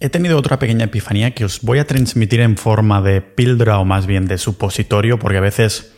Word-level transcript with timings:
he 0.00 0.08
tenido 0.08 0.38
otra 0.38 0.58
pequeña 0.58 0.86
epifanía 0.86 1.32
que 1.32 1.44
os 1.44 1.60
voy 1.60 1.78
a 1.78 1.86
transmitir 1.86 2.40
en 2.40 2.56
forma 2.56 3.02
de 3.02 3.20
píldora 3.20 3.78
o 3.78 3.84
más 3.84 4.06
bien 4.06 4.26
de 4.26 4.38
supositorio, 4.38 5.18
porque 5.18 5.38
a 5.38 5.42
veces 5.42 5.92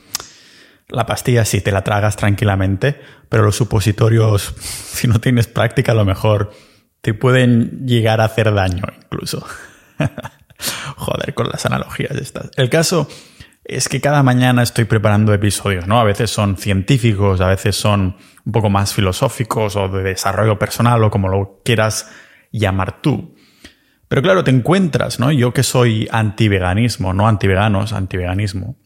la 0.88 1.06
pastilla 1.06 1.44
sí 1.44 1.60
te 1.60 1.70
la 1.70 1.84
tragas 1.84 2.16
tranquilamente, 2.16 3.00
pero 3.28 3.44
los 3.44 3.56
supositorios, 3.56 4.54
si 4.58 5.06
no 5.06 5.20
tienes 5.20 5.46
práctica, 5.46 5.92
a 5.92 5.94
lo 5.94 6.04
mejor 6.04 6.52
te 7.00 7.14
pueden 7.14 7.86
llegar 7.86 8.20
a 8.20 8.24
hacer 8.24 8.52
daño 8.52 8.82
incluso. 9.04 9.46
Joder, 10.96 11.34
con 11.34 11.48
las 11.48 11.64
analogías 11.64 12.16
estas. 12.16 12.50
El 12.56 12.70
caso 12.70 13.08
es 13.64 13.88
que 13.88 14.00
cada 14.00 14.22
mañana 14.22 14.62
estoy 14.62 14.84
preparando 14.84 15.32
episodios, 15.32 15.86
¿no? 15.86 16.00
A 16.00 16.04
veces 16.04 16.30
son 16.30 16.56
científicos, 16.56 17.40
a 17.40 17.48
veces 17.48 17.76
son 17.76 18.16
un 18.44 18.52
poco 18.52 18.68
más 18.68 18.92
filosóficos 18.92 19.76
o 19.76 19.88
de 19.88 20.02
desarrollo 20.02 20.58
personal 20.58 21.02
o 21.04 21.10
como 21.10 21.28
lo 21.28 21.60
quieras 21.64 22.10
llamar 22.50 23.00
tú. 23.00 23.34
Pero 24.12 24.20
claro, 24.20 24.44
te 24.44 24.50
encuentras, 24.50 25.18
¿no? 25.18 25.32
Yo 25.32 25.54
que 25.54 25.62
soy 25.62 26.06
anti-veganismo, 26.12 27.14
no 27.14 27.26
anti-veganos, 27.26 27.94
anti-veganismo, 27.94 28.76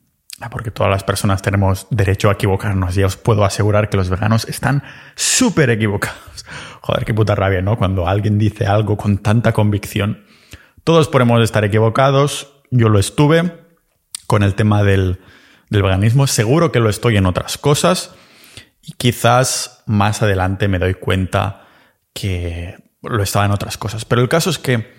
porque 0.52 0.70
todas 0.70 0.88
las 0.88 1.02
personas 1.02 1.42
tenemos 1.42 1.88
derecho 1.90 2.30
a 2.30 2.34
equivocarnos 2.34 2.96
y 2.96 3.02
os 3.02 3.16
puedo 3.16 3.44
asegurar 3.44 3.90
que 3.90 3.96
los 3.96 4.08
veganos 4.08 4.46
están 4.46 4.84
súper 5.16 5.70
equivocados. 5.70 6.46
Joder, 6.80 7.04
qué 7.04 7.12
puta 7.12 7.34
rabia, 7.34 7.60
¿no? 7.60 7.76
Cuando 7.76 8.06
alguien 8.06 8.38
dice 8.38 8.66
algo 8.66 8.96
con 8.96 9.18
tanta 9.18 9.52
convicción. 9.52 10.22
Todos 10.84 11.08
podemos 11.08 11.42
estar 11.42 11.64
equivocados, 11.64 12.62
yo 12.70 12.88
lo 12.88 13.00
estuve, 13.00 13.52
con 14.28 14.44
el 14.44 14.54
tema 14.54 14.84
del, 14.84 15.18
veganismo. 15.70 16.28
Seguro 16.28 16.70
que 16.70 16.78
lo 16.78 16.88
estoy 16.88 17.16
en 17.16 17.26
otras 17.26 17.58
cosas 17.58 18.14
y 18.80 18.92
quizás 18.92 19.82
más 19.86 20.22
adelante 20.22 20.68
me 20.68 20.78
doy 20.78 20.94
cuenta 20.94 21.66
que 22.14 22.76
lo 23.02 23.24
estaba 23.24 23.44
en 23.44 23.50
otras 23.50 23.76
cosas. 23.76 24.04
Pero 24.04 24.22
el 24.22 24.28
caso 24.28 24.50
es 24.50 24.60
que 24.60 24.94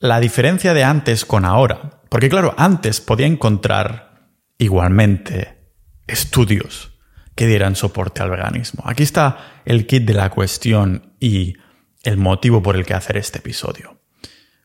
la 0.00 0.18
diferencia 0.18 0.74
de 0.74 0.82
antes 0.82 1.24
con 1.24 1.44
ahora, 1.44 2.02
porque 2.08 2.28
claro, 2.28 2.54
antes 2.56 3.00
podía 3.00 3.26
encontrar 3.26 4.30
igualmente 4.58 5.58
estudios 6.06 6.98
que 7.36 7.46
dieran 7.46 7.76
soporte 7.76 8.22
al 8.22 8.30
veganismo. 8.30 8.82
Aquí 8.86 9.02
está 9.02 9.62
el 9.64 9.86
kit 9.86 10.04
de 10.04 10.14
la 10.14 10.30
cuestión 10.30 11.14
y 11.20 11.54
el 12.02 12.16
motivo 12.16 12.62
por 12.62 12.76
el 12.76 12.84
que 12.84 12.94
hacer 12.94 13.18
este 13.18 13.38
episodio. 13.38 14.00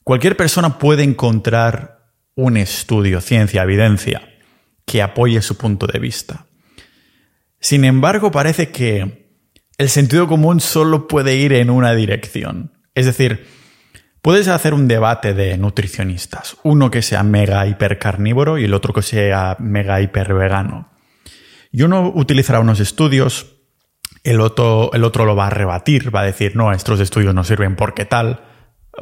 Cualquier 0.03 0.37
persona 0.37 0.77
puede 0.79 1.03
encontrar 1.03 2.13
un 2.35 2.57
estudio, 2.57 3.21
ciencia, 3.21 3.63
evidencia, 3.63 4.29
que 4.85 5.01
apoye 5.01 5.41
su 5.41 5.57
punto 5.57 5.85
de 5.87 5.99
vista. 5.99 6.47
Sin 7.59 7.83
embargo, 7.83 8.31
parece 8.31 8.69
que 8.69 9.31
el 9.77 9.89
sentido 9.89 10.27
común 10.27 10.61
solo 10.61 11.07
puede 11.07 11.35
ir 11.35 11.53
en 11.53 11.69
una 11.69 11.93
dirección. 11.93 12.73
Es 12.93 13.05
decir, 13.05 13.45
puedes 14.25 14.47
hacer 14.47 14.73
un 14.73 14.87
debate 14.87 15.35
de 15.35 15.55
nutricionistas, 15.55 16.57
uno 16.63 16.89
que 16.89 17.03
sea 17.03 17.21
mega 17.21 17.67
hiper 17.67 17.99
carnívoro 17.99 18.57
y 18.57 18.63
el 18.63 18.73
otro 18.73 18.91
que 18.91 19.03
sea 19.03 19.55
mega 19.59 20.01
hiper 20.01 20.33
vegano. 20.33 20.89
Y 21.71 21.83
uno 21.83 22.11
utilizará 22.11 22.59
unos 22.59 22.79
estudios, 22.79 23.57
el 24.23 24.41
otro, 24.41 24.89
el 24.93 25.03
otro 25.03 25.25
lo 25.25 25.35
va 25.35 25.45
a 25.45 25.51
rebatir, 25.51 26.13
va 26.13 26.21
a 26.21 26.25
decir, 26.25 26.55
no, 26.55 26.71
estos 26.71 26.99
estudios 27.01 27.35
no 27.35 27.43
sirven 27.43 27.75
porque 27.75 28.05
tal, 28.05 28.41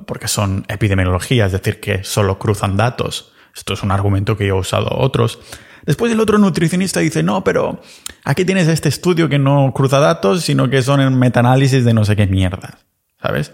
porque 0.05 0.27
son 0.27 0.65
epidemiología, 0.67 1.45
es 1.45 1.53
decir, 1.53 1.79
que 1.79 2.03
solo 2.03 2.37
cruzan 2.37 2.75
datos. 2.75 3.31
Esto 3.55 3.75
es 3.75 3.81
un 3.81 3.91
argumento 3.91 4.35
que 4.35 4.47
yo 4.47 4.57
he 4.57 4.59
usado 4.59 4.89
otros. 4.91 5.39
Después 5.85 6.11
el 6.11 6.19
otro 6.19 6.37
nutricionista 6.37 6.99
dice, 6.99 7.23
no, 7.23 7.45
pero 7.45 7.81
aquí 8.25 8.43
tienes 8.43 8.67
este 8.67 8.89
estudio 8.89 9.29
que 9.29 9.39
no 9.39 9.71
cruza 9.73 9.99
datos, 9.99 10.43
sino 10.43 10.69
que 10.69 10.81
son 10.81 10.99
en 10.99 11.17
metaanálisis 11.17 11.85
de 11.85 11.93
no 11.93 12.03
sé 12.03 12.17
qué 12.17 12.27
mierda, 12.27 12.79
¿sabes? 13.21 13.53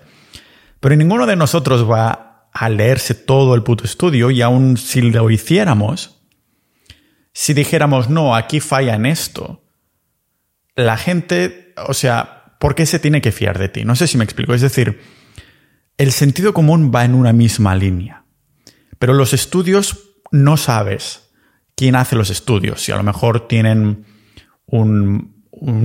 Pero 0.79 0.95
ninguno 0.95 1.25
de 1.25 1.35
nosotros 1.35 1.89
va 1.89 2.49
a 2.51 2.69
leerse 2.69 3.13
todo 3.13 3.55
el 3.55 3.63
puto 3.63 3.83
estudio 3.83 4.31
y 4.31 4.41
aun 4.41 4.77
si 4.77 5.01
lo 5.01 5.29
hiciéramos, 5.29 6.21
si 7.33 7.53
dijéramos, 7.53 8.09
no, 8.09 8.35
aquí 8.35 8.59
falla 8.59 8.95
en 8.95 9.05
esto, 9.05 9.63
la 10.75 10.97
gente, 10.97 11.73
o 11.87 11.93
sea, 11.93 12.55
¿por 12.59 12.75
qué 12.75 12.85
se 12.85 12.99
tiene 12.99 13.21
que 13.21 13.31
fiar 13.31 13.57
de 13.57 13.69
ti? 13.69 13.85
No 13.85 13.95
sé 13.95 14.07
si 14.07 14.17
me 14.17 14.23
explico. 14.23 14.53
Es 14.53 14.61
decir, 14.61 15.01
el 15.97 16.11
sentido 16.11 16.53
común 16.53 16.91
va 16.93 17.05
en 17.05 17.15
una 17.15 17.33
misma 17.33 17.75
línea. 17.75 18.23
Pero 18.99 19.13
los 19.13 19.33
estudios 19.33 19.99
no 20.31 20.57
sabes 20.57 21.29
quién 21.75 21.95
hace 21.95 22.15
los 22.15 22.29
estudios. 22.29 22.81
Si 22.81 22.91
a 22.91 22.97
lo 22.97 23.03
mejor 23.03 23.47
tienen 23.47 24.05
un, 24.65 25.35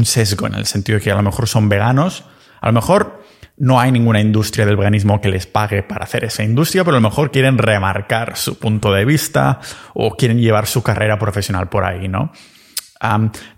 sesgo 0.04 0.46
en 0.46 0.54
el 0.54 0.66
sentido 0.66 0.98
de 0.98 1.04
que 1.04 1.10
a 1.10 1.16
lo 1.16 1.22
mejor 1.22 1.48
son 1.48 1.68
veganos, 1.68 2.24
a 2.60 2.68
lo 2.68 2.72
mejor 2.72 3.23
no 3.56 3.78
hay 3.78 3.92
ninguna 3.92 4.20
industria 4.20 4.66
del 4.66 4.76
veganismo 4.76 5.20
que 5.20 5.28
les 5.28 5.46
pague 5.46 5.82
para 5.82 6.04
hacer 6.04 6.24
esa 6.24 6.42
industria, 6.42 6.84
pero 6.84 6.96
a 6.96 7.00
lo 7.00 7.08
mejor 7.08 7.30
quieren 7.30 7.58
remarcar 7.58 8.36
su 8.36 8.58
punto 8.58 8.92
de 8.92 9.04
vista 9.04 9.60
o 9.94 10.16
quieren 10.16 10.38
llevar 10.38 10.66
su 10.66 10.82
carrera 10.82 11.18
profesional 11.18 11.68
por 11.68 11.84
ahí, 11.84 12.08
¿no? 12.08 12.32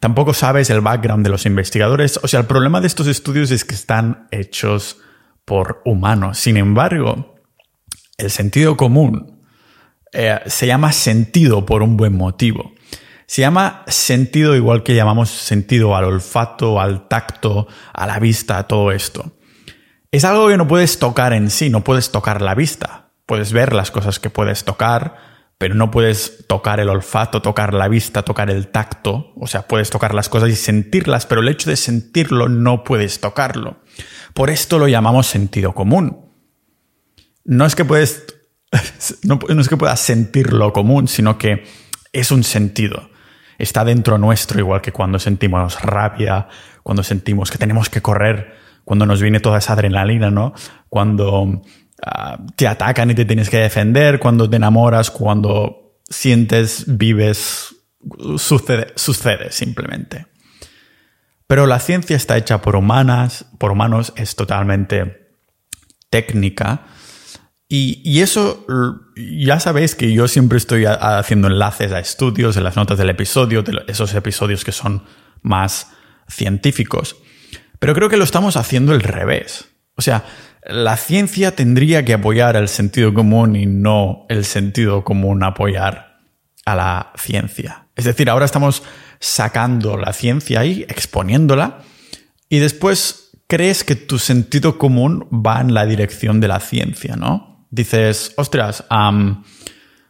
tampoco 0.00 0.34
sabes 0.34 0.70
el 0.70 0.80
background 0.80 1.24
de 1.24 1.30
los 1.30 1.46
investigadores. 1.46 2.18
O 2.22 2.26
sea, 2.26 2.40
el 2.40 2.46
problema 2.46 2.80
de 2.80 2.88
estos 2.88 3.06
estudios 3.06 3.52
es 3.52 3.64
que 3.64 3.76
están 3.76 4.26
hechos 4.32 4.98
por 5.44 5.82
humanos. 5.84 6.38
Sin 6.38 6.56
embargo, 6.56 7.36
el 8.18 8.30
sentido 8.32 8.76
común 8.76 9.40
eh, 10.12 10.40
se 10.46 10.66
llama 10.66 10.92
sentido 10.92 11.64
por 11.64 11.82
un 11.82 11.96
buen 11.96 12.16
motivo. 12.16 12.72
Se 13.26 13.42
llama 13.42 13.84
sentido 13.86 14.56
igual 14.56 14.82
que 14.82 14.94
llamamos 14.94 15.30
sentido 15.30 15.96
al 15.96 16.04
olfato, 16.04 16.80
al 16.80 17.06
tacto, 17.08 17.68
a 17.92 18.06
la 18.06 18.18
vista, 18.18 18.58
a 18.58 18.66
todo 18.66 18.90
esto. 18.92 19.32
Es 20.16 20.24
algo 20.24 20.48
que 20.48 20.56
no 20.56 20.66
puedes 20.66 20.98
tocar 20.98 21.34
en 21.34 21.50
sí, 21.50 21.68
no 21.68 21.84
puedes 21.84 22.10
tocar 22.10 22.40
la 22.40 22.54
vista. 22.54 23.10
Puedes 23.26 23.52
ver 23.52 23.74
las 23.74 23.90
cosas 23.90 24.18
que 24.18 24.30
puedes 24.30 24.64
tocar, 24.64 25.18
pero 25.58 25.74
no 25.74 25.90
puedes 25.90 26.46
tocar 26.46 26.80
el 26.80 26.88
olfato, 26.88 27.42
tocar 27.42 27.74
la 27.74 27.86
vista, 27.86 28.22
tocar 28.22 28.48
el 28.48 28.68
tacto. 28.68 29.34
O 29.36 29.46
sea, 29.46 29.68
puedes 29.68 29.90
tocar 29.90 30.14
las 30.14 30.30
cosas 30.30 30.48
y 30.48 30.56
sentirlas, 30.56 31.26
pero 31.26 31.42
el 31.42 31.48
hecho 31.48 31.68
de 31.68 31.76
sentirlo 31.76 32.48
no 32.48 32.82
puedes 32.82 33.20
tocarlo. 33.20 33.82
Por 34.32 34.48
esto 34.48 34.78
lo 34.78 34.88
llamamos 34.88 35.26
sentido 35.26 35.74
común. 35.74 36.30
No 37.44 37.66
es 37.66 37.76
que 37.76 37.84
puedes, 37.84 38.24
no, 39.22 39.38
es 39.60 39.68
que 39.68 39.76
puedas 39.76 40.00
sentir 40.00 40.54
lo 40.54 40.72
común, 40.72 41.08
sino 41.08 41.36
que 41.36 41.66
es 42.14 42.30
un 42.30 42.42
sentido. 42.42 43.10
Está 43.58 43.84
dentro 43.84 44.16
nuestro, 44.16 44.58
igual 44.60 44.80
que 44.80 44.92
cuando 44.92 45.18
sentimos 45.18 45.82
rabia, 45.82 46.48
cuando 46.82 47.02
sentimos 47.02 47.50
que 47.50 47.58
tenemos 47.58 47.90
que 47.90 48.00
correr, 48.00 48.64
cuando 48.86 49.04
nos 49.04 49.20
viene 49.20 49.40
toda 49.40 49.58
esa 49.58 49.72
adrenalina, 49.72 50.30
¿no? 50.30 50.54
Cuando 50.88 51.60
ah, 52.06 52.38
te 52.54 52.68
atacan 52.68 53.10
y 53.10 53.16
te 53.16 53.24
tienes 53.24 53.50
que 53.50 53.56
defender, 53.56 54.20
cuando 54.20 54.48
te 54.48 54.56
enamoras, 54.56 55.10
cuando 55.10 55.98
sientes, 56.08 56.84
vives, 56.86 57.74
sucede, 58.38 58.92
sucede 58.94 59.50
simplemente. 59.50 60.28
Pero 61.48 61.66
la 61.66 61.80
ciencia 61.80 62.16
está 62.16 62.36
hecha 62.36 62.62
por 62.62 62.76
humanas, 62.76 63.46
por 63.58 63.72
humanos, 63.72 64.12
es 64.16 64.36
totalmente 64.36 65.34
técnica. 66.08 66.86
Y, 67.68 68.20
eso, 68.20 68.64
ya 69.16 69.58
sabéis 69.58 69.96
que 69.96 70.12
yo 70.12 70.28
siempre 70.28 70.58
estoy 70.58 70.84
haciendo 70.86 71.48
enlaces 71.48 71.90
a 71.90 71.98
estudios 71.98 72.56
en 72.56 72.62
las 72.62 72.76
notas 72.76 72.98
del 72.98 73.10
episodio, 73.10 73.64
de 73.64 73.82
esos 73.88 74.14
episodios 74.14 74.64
que 74.64 74.70
son 74.70 75.02
más 75.42 75.90
científicos. 76.28 77.16
Pero 77.86 77.94
creo 77.94 78.08
que 78.08 78.16
lo 78.16 78.24
estamos 78.24 78.56
haciendo 78.56 78.90
al 78.90 79.00
revés. 79.00 79.66
O 79.94 80.02
sea, 80.02 80.24
la 80.64 80.96
ciencia 80.96 81.54
tendría 81.54 82.04
que 82.04 82.14
apoyar 82.14 82.56
el 82.56 82.66
sentido 82.66 83.14
común 83.14 83.54
y 83.54 83.66
no 83.66 84.26
el 84.28 84.44
sentido 84.44 85.04
común 85.04 85.44
apoyar 85.44 86.18
a 86.64 86.74
la 86.74 87.12
ciencia. 87.16 87.86
Es 87.94 88.04
decir, 88.04 88.28
ahora 88.28 88.44
estamos 88.44 88.82
sacando 89.20 89.96
la 89.96 90.12
ciencia 90.12 90.58
ahí, 90.58 90.84
exponiéndola, 90.88 91.78
y 92.48 92.58
después 92.58 93.30
crees 93.46 93.84
que 93.84 93.94
tu 93.94 94.18
sentido 94.18 94.78
común 94.78 95.28
va 95.30 95.60
en 95.60 95.72
la 95.72 95.86
dirección 95.86 96.40
de 96.40 96.48
la 96.48 96.58
ciencia, 96.58 97.14
¿no? 97.14 97.68
Dices, 97.70 98.34
ostras, 98.36 98.82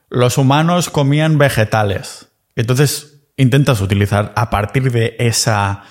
los 0.08 0.38
humanos 0.38 0.88
comían 0.88 1.36
vegetales. 1.36 2.28
Entonces 2.54 3.28
intentas 3.36 3.82
utilizar 3.82 4.32
a 4.34 4.48
partir 4.48 4.90
de 4.90 5.14
esa 5.18 5.82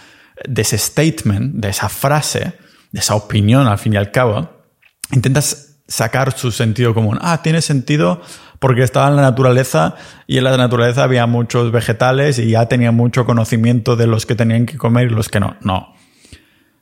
de 0.47 0.61
ese 0.61 0.77
statement, 0.77 1.55
de 1.55 1.69
esa 1.69 1.89
frase, 1.89 2.53
de 2.91 2.99
esa 2.99 3.15
opinión 3.15 3.67
al 3.67 3.77
fin 3.77 3.93
y 3.93 3.97
al 3.97 4.11
cabo, 4.11 4.49
intentas 5.11 5.77
sacar 5.87 6.37
su 6.37 6.51
sentido 6.51 6.93
común. 6.93 7.19
Ah, 7.21 7.41
tiene 7.41 7.61
sentido 7.61 8.21
porque 8.59 8.83
estaba 8.83 9.07
en 9.09 9.15
la 9.15 9.21
naturaleza 9.21 9.95
y 10.27 10.37
en 10.37 10.45
la 10.45 10.57
naturaleza 10.57 11.03
había 11.03 11.27
muchos 11.27 11.71
vegetales 11.71 12.39
y 12.39 12.51
ya 12.51 12.67
tenía 12.67 12.91
mucho 12.91 13.25
conocimiento 13.25 13.95
de 13.95 14.07
los 14.07 14.25
que 14.25 14.35
tenían 14.35 14.65
que 14.65 14.77
comer 14.77 15.07
y 15.07 15.13
los 15.13 15.29
que 15.29 15.39
no. 15.39 15.55
No. 15.61 15.93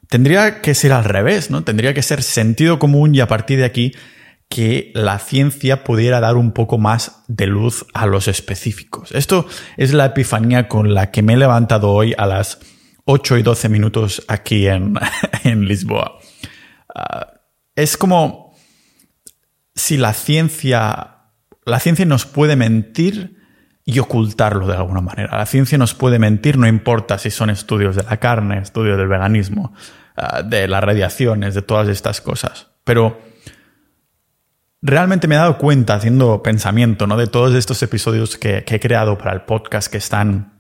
Tendría 0.07 0.61
que 0.61 0.75
ser 0.75 0.93
al 0.93 1.03
revés, 1.03 1.49
¿no? 1.49 1.63
Tendría 1.63 1.93
que 1.93 2.03
ser 2.03 2.21
sentido 2.23 2.79
común 2.79 3.15
y 3.15 3.19
a 3.19 3.27
partir 3.27 3.59
de 3.59 3.65
aquí 3.65 3.93
que 4.47 4.91
la 4.93 5.17
ciencia 5.17 5.83
pudiera 5.83 6.19
dar 6.19 6.35
un 6.35 6.51
poco 6.51 6.77
más 6.77 7.23
de 7.27 7.47
luz 7.47 7.85
a 7.93 8.05
los 8.05 8.27
específicos. 8.27 9.11
Esto 9.11 9.47
es 9.77 9.93
la 9.93 10.05
epifanía 10.05 10.67
con 10.67 10.93
la 10.93 11.09
que 11.09 11.23
me 11.23 11.33
he 11.33 11.37
levantado 11.37 11.89
hoy 11.89 12.13
a 12.17 12.27
las 12.27 12.59
8 13.05 13.37
y 13.37 13.43
12 13.43 13.69
minutos 13.69 14.23
aquí 14.27 14.67
en, 14.67 14.95
Lisboa. 15.65 16.19
Ah, 16.93 17.41
es 17.75 17.97
como 17.97 18.55
si 19.75 19.97
la 19.97 20.13
ciencia, 20.13 21.17
la 21.65 21.79
ciencia 21.79 22.05
nos 22.05 22.25
puede 22.25 22.55
mentir 22.55 23.41
y 23.85 23.99
ocultarlo 23.99 24.67
de 24.67 24.75
alguna 24.75 25.01
manera. 25.01 25.37
La 25.37 25.45
ciencia 25.45 25.77
nos 25.77 25.93
puede 25.93 26.19
mentir, 26.19 26.57
no 26.57 26.67
importa 26.67 27.17
si 27.17 27.29
son 27.31 27.49
estudios 27.49 27.95
de 27.95 28.03
la 28.03 28.17
carne, 28.17 28.59
estudios 28.59 28.97
del 28.97 29.07
veganismo, 29.07 29.73
ah, 30.15 30.41
de 30.41 30.67
las 30.67 30.83
radiaciones, 30.83 31.53
de 31.55 31.61
todas 31.61 31.89
estas 31.89 32.21
cosas. 32.21 32.67
Pero 32.85 33.19
realmente 34.81 35.27
me 35.27 35.35
he 35.35 35.39
dado 35.39 35.57
cuenta 35.57 35.95
haciendo 35.95 36.41
pensamiento, 36.43 37.07
¿no? 37.07 37.17
De 37.17 37.27
todos 37.27 37.53
estos 37.55 37.81
episodios 37.83 38.37
que 38.37 38.63
he 38.65 38.79
creado 38.79 39.17
para 39.17 39.33
el 39.33 39.41
podcast 39.41 39.91
que 39.91 39.97
están 39.97 40.52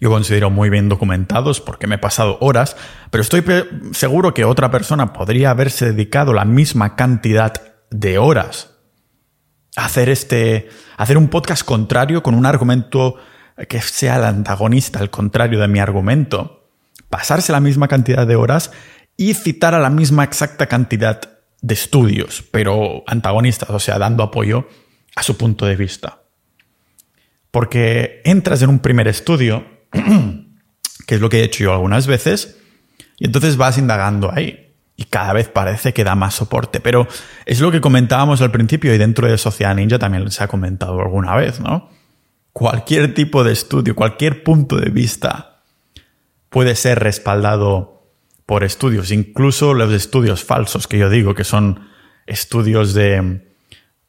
yo 0.00 0.10
considero 0.10 0.50
muy 0.50 0.70
bien 0.70 0.88
documentados 0.88 1.60
porque 1.60 1.86
me 1.86 1.96
he 1.96 1.98
pasado 1.98 2.38
horas, 2.40 2.76
pero 3.10 3.22
estoy 3.22 3.44
seguro 3.92 4.34
que 4.34 4.44
otra 4.44 4.70
persona 4.70 5.12
podría 5.12 5.50
haberse 5.50 5.92
dedicado 5.92 6.32
la 6.32 6.44
misma 6.44 6.96
cantidad 6.96 7.52
de 7.90 8.18
horas 8.18 8.74
a 9.76 9.84
hacer 9.84 10.08
este, 10.08 10.68
hacer 10.96 11.18
un 11.18 11.28
podcast 11.28 11.64
contrario 11.64 12.22
con 12.22 12.34
un 12.34 12.46
argumento 12.46 13.16
que 13.68 13.80
sea 13.80 14.16
el 14.16 14.24
antagonista, 14.24 15.00
el 15.00 15.10
contrario 15.10 15.60
de 15.60 15.68
mi 15.68 15.78
argumento, 15.78 16.70
pasarse 17.08 17.52
la 17.52 17.60
misma 17.60 17.88
cantidad 17.88 18.26
de 18.26 18.36
horas 18.36 18.72
y 19.16 19.34
citar 19.34 19.74
a 19.74 19.78
la 19.78 19.90
misma 19.90 20.24
exacta 20.24 20.66
cantidad 20.66 21.20
de 21.62 21.74
estudios, 21.74 22.44
pero 22.50 23.02
antagonistas, 23.06 23.70
o 23.70 23.78
sea, 23.78 23.98
dando 23.98 24.22
apoyo 24.22 24.68
a 25.14 25.22
su 25.22 25.36
punto 25.36 25.64
de 25.64 25.76
vista. 25.76 26.22
Porque 27.50 28.20
entras 28.24 28.60
en 28.60 28.68
un 28.68 28.80
primer 28.80 29.08
estudio 29.08 29.75
que 31.06 31.14
es 31.14 31.20
lo 31.20 31.28
que 31.28 31.40
he 31.40 31.44
hecho 31.44 31.64
yo 31.64 31.72
algunas 31.72 32.06
veces, 32.06 32.58
y 33.18 33.26
entonces 33.26 33.56
vas 33.56 33.78
indagando 33.78 34.32
ahí. 34.32 34.62
Y 34.98 35.04
cada 35.04 35.34
vez 35.34 35.48
parece 35.48 35.92
que 35.92 36.04
da 36.04 36.14
más 36.14 36.34
soporte. 36.34 36.80
Pero 36.80 37.06
es 37.44 37.60
lo 37.60 37.70
que 37.70 37.82
comentábamos 37.82 38.40
al 38.40 38.50
principio 38.50 38.94
y 38.94 38.98
dentro 38.98 39.28
de 39.28 39.36
Sociedad 39.36 39.74
Ninja 39.74 39.98
también 39.98 40.30
se 40.30 40.42
ha 40.42 40.48
comentado 40.48 40.98
alguna 41.00 41.34
vez, 41.36 41.60
¿no? 41.60 41.90
Cualquier 42.52 43.12
tipo 43.12 43.44
de 43.44 43.52
estudio, 43.52 43.94
cualquier 43.94 44.42
punto 44.42 44.76
de 44.76 44.88
vista 44.88 45.60
puede 46.48 46.74
ser 46.74 47.00
respaldado 47.00 48.08
por 48.46 48.64
estudios, 48.64 49.10
incluso 49.10 49.74
los 49.74 49.92
estudios 49.92 50.44
falsos 50.44 50.86
que 50.86 50.96
yo 50.96 51.10
digo, 51.10 51.34
que 51.34 51.44
son 51.44 51.88
estudios 52.26 52.94
de 52.94 53.42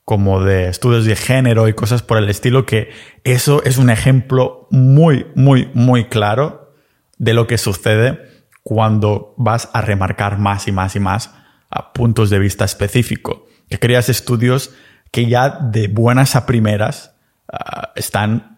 como 0.07 0.41
de 0.41 0.69
estudios 0.69 1.03
de 1.03 1.17
género 1.17 1.67
y 1.67 1.73
cosas 1.73 2.01
por 2.01 2.17
el 2.17 2.29
estilo, 2.29 2.65
que 2.65 2.91
eso 3.25 3.61
es 3.65 3.77
un 3.77 3.89
ejemplo 3.89 4.69
muy, 4.71 5.27
muy, 5.35 5.69
muy 5.73 6.05
claro 6.05 6.73
de 7.17 7.33
lo 7.33 7.45
que 7.45 7.57
sucede 7.57 8.45
cuando 8.63 9.33
vas 9.35 9.69
a 9.73 9.81
remarcar 9.81 10.37
más 10.37 10.65
y 10.69 10.71
más 10.71 10.95
y 10.95 11.01
más 11.01 11.33
a 11.69 11.91
puntos 11.91 12.29
de 12.29 12.39
vista 12.39 12.63
específico. 12.63 13.47
Que 13.69 13.79
creas 13.79 14.07
estudios 14.07 14.73
que 15.11 15.25
ya 15.25 15.49
de 15.49 15.89
buenas 15.89 16.37
a 16.37 16.45
primeras 16.45 17.13
ah, 17.51 17.91
están 17.97 18.56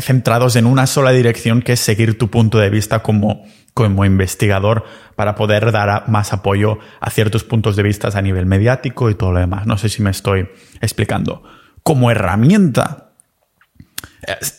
centrados 0.00 0.56
en 0.56 0.66
una 0.66 0.86
sola 0.86 1.12
dirección, 1.12 1.62
que 1.62 1.74
es 1.74 1.80
seguir 1.80 2.18
tu 2.18 2.30
punto 2.30 2.58
de 2.58 2.70
vista 2.70 3.02
como 3.02 3.44
como 3.78 4.04
investigador 4.04 4.84
para 5.14 5.36
poder 5.36 5.70
dar 5.70 6.08
más 6.08 6.32
apoyo 6.32 6.80
a 6.98 7.10
ciertos 7.10 7.44
puntos 7.44 7.76
de 7.76 7.84
vista 7.84 8.08
a 8.12 8.22
nivel 8.22 8.44
mediático 8.44 9.08
y 9.08 9.14
todo 9.14 9.30
lo 9.30 9.38
demás. 9.38 9.68
No 9.68 9.78
sé 9.78 9.88
si 9.88 10.02
me 10.02 10.10
estoy 10.10 10.48
explicando. 10.80 11.44
Como 11.84 12.10
herramienta, 12.10 13.12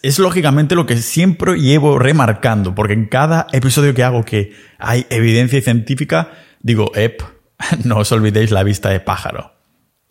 es, 0.01 0.19
lógicamente 0.19 0.73
lo 0.73 0.85
que 0.85 0.95
siempre 0.95 1.59
llevo 1.59 1.99
remarcando, 1.99 2.73
porque 2.73 2.93
en 2.93 3.07
cada 3.07 3.47
episodio 3.51 3.93
que 3.93 4.05
hago 4.05 4.23
que 4.23 4.53
hay 4.77 5.05
evidencia 5.09 5.61
científica, 5.61 6.31
digo, 6.61 6.93
ep, 6.95 7.21
no 7.83 7.97
os 7.97 8.13
olvidéis 8.13 8.51
la 8.51 8.63
vista 8.63 8.89
de 8.89 9.01
pájaro. 9.01 9.53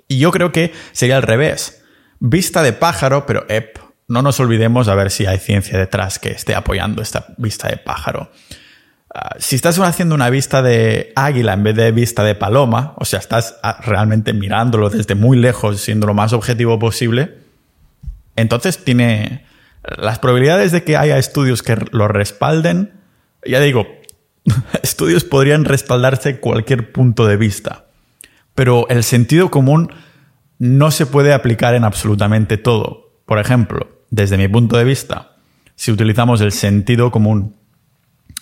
Y 0.07 0.19
yo 0.19 0.31
creo 0.33 0.53
que 0.53 0.75
sería 0.93 1.17
al 1.17 1.23
revés. 1.23 1.83
Vista 2.21 2.63
de 2.63 2.75
pájaro, 2.75 3.25
pero 3.25 3.47
ep, 3.49 3.79
no 4.09 4.23
nos 4.23 4.41
olvidemos 4.41 4.89
a 4.89 4.95
ver 4.95 5.11
si 5.11 5.27
hay 5.27 5.39
ciencia 5.39 5.79
detrás 5.79 6.19
que 6.19 6.31
esté 6.31 6.55
apoyando 6.55 7.03
esta 7.03 7.27
vista 7.37 7.69
de 7.69 7.77
pájaro. 7.77 8.31
Ah, 9.15 9.37
si 9.39 9.55
estás 9.55 9.79
haciendo 9.79 10.15
una 10.15 10.31
vista 10.31 10.63
de 10.63 11.13
águila 11.15 11.53
en 11.53 11.63
vez 11.63 11.77
de 11.77 11.93
vista 11.93 12.25
de 12.25 12.35
paloma, 12.35 12.95
o 12.97 13.05
sea, 13.05 13.19
estás 13.19 13.57
ah, 13.63 13.79
realmente 13.83 14.33
mirándolo 14.33 14.89
desde 14.89 15.15
muy 15.15 15.37
lejos, 15.39 15.81
siendo 15.81 16.07
lo 16.07 16.15
más 16.15 16.33
objetivo 16.33 16.79
posible, 16.79 17.37
entonces 18.35 18.83
tiene 18.83 19.45
las 19.97 20.19
probabilidades 20.19 20.73
de 20.73 20.85
que 20.85 20.97
haya 20.97 21.19
estudios 21.19 21.63
que 21.63 21.77
lo 21.91 22.09
respalden, 22.09 22.93
ya 23.45 23.61
digo, 23.61 23.87
estudios 24.83 25.25
podrían 25.25 25.65
respaldarse 25.65 26.41
cualquier 26.41 26.93
punto 26.93 27.27
de 27.27 27.37
vista, 27.37 27.87
pero 28.55 28.89
el 28.89 29.05
sentido 29.05 29.51
común 29.51 29.93
no 30.59 30.91
se 30.91 31.07
puede 31.07 31.33
aplicar 31.33 31.75
en 31.75 31.85
absolutamente 31.85 32.57
todo. 32.57 33.09
Por 33.25 33.39
ejemplo, 33.39 33.98
desde 34.11 34.37
mi 34.37 34.49
punto 34.49 34.77
de 34.77 34.85
vista, 34.85 35.33
si 35.75 35.93
utilizamos 35.93 36.41
el 36.41 36.53
sentido 36.53 37.11
común 37.11 37.55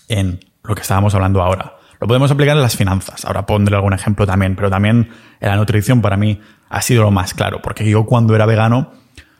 en 0.09 0.41
lo 0.63 0.75
que 0.75 0.83
estábamos 0.83 1.15
hablando 1.15 1.43
ahora. 1.43 1.77
Lo 2.01 2.07
podemos 2.07 2.31
aplicar 2.31 2.57
en 2.57 2.63
las 2.63 2.77
finanzas. 2.77 3.25
Ahora 3.25 3.47
pondré 3.47 3.75
algún 3.75 3.93
ejemplo 3.93 4.27
también, 4.27 4.55
pero 4.55 4.71
también 4.71 5.11
en 5.41 5.49
la 5.49 5.57
nutrición 5.57 6.03
para 6.03 6.17
mí 6.17 6.41
ha 6.69 6.83
sido 6.83 7.03
lo 7.03 7.11
más 7.11 7.35
claro, 7.35 7.63
porque 7.63 7.89
yo 7.89 8.05
cuando 8.05 8.35
era 8.35 8.47
vegano 8.47 8.93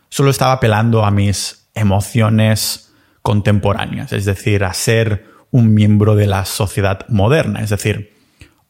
solo 0.09 0.31
estaba 0.31 0.53
apelando 0.53 1.05
a 1.05 1.11
mis 1.11 1.69
emociones 1.75 2.95
contemporáneas, 3.23 4.13
es 4.13 4.25
decir, 4.25 4.65
a 4.65 4.73
ser 4.73 5.27
un 5.51 5.75
miembro 5.75 6.15
de 6.15 6.27
la 6.27 6.45
sociedad 6.45 7.07
moderna, 7.09 7.61
es 7.61 7.71
decir, 7.71 8.15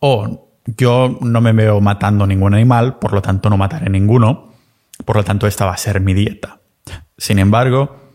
o 0.01 0.51
yo 0.67 1.19
no 1.21 1.41
me 1.41 1.53
veo 1.53 1.81
matando 1.81 2.27
ningún 2.27 2.55
animal, 2.55 2.99
por 2.99 3.13
lo 3.13 3.23
tanto 3.23 3.51
no 3.51 3.57
mataré 3.57 3.91
ninguno, 3.91 4.53
por 5.05 5.17
lo 5.17 5.25
tanto 5.25 5.47
esta 5.47 5.67
va 5.67 5.75
a 5.75 5.77
ser 5.77 6.01
mi 6.01 6.15
dieta. 6.15 6.59
Sin 7.19 7.39
embargo, 7.39 8.07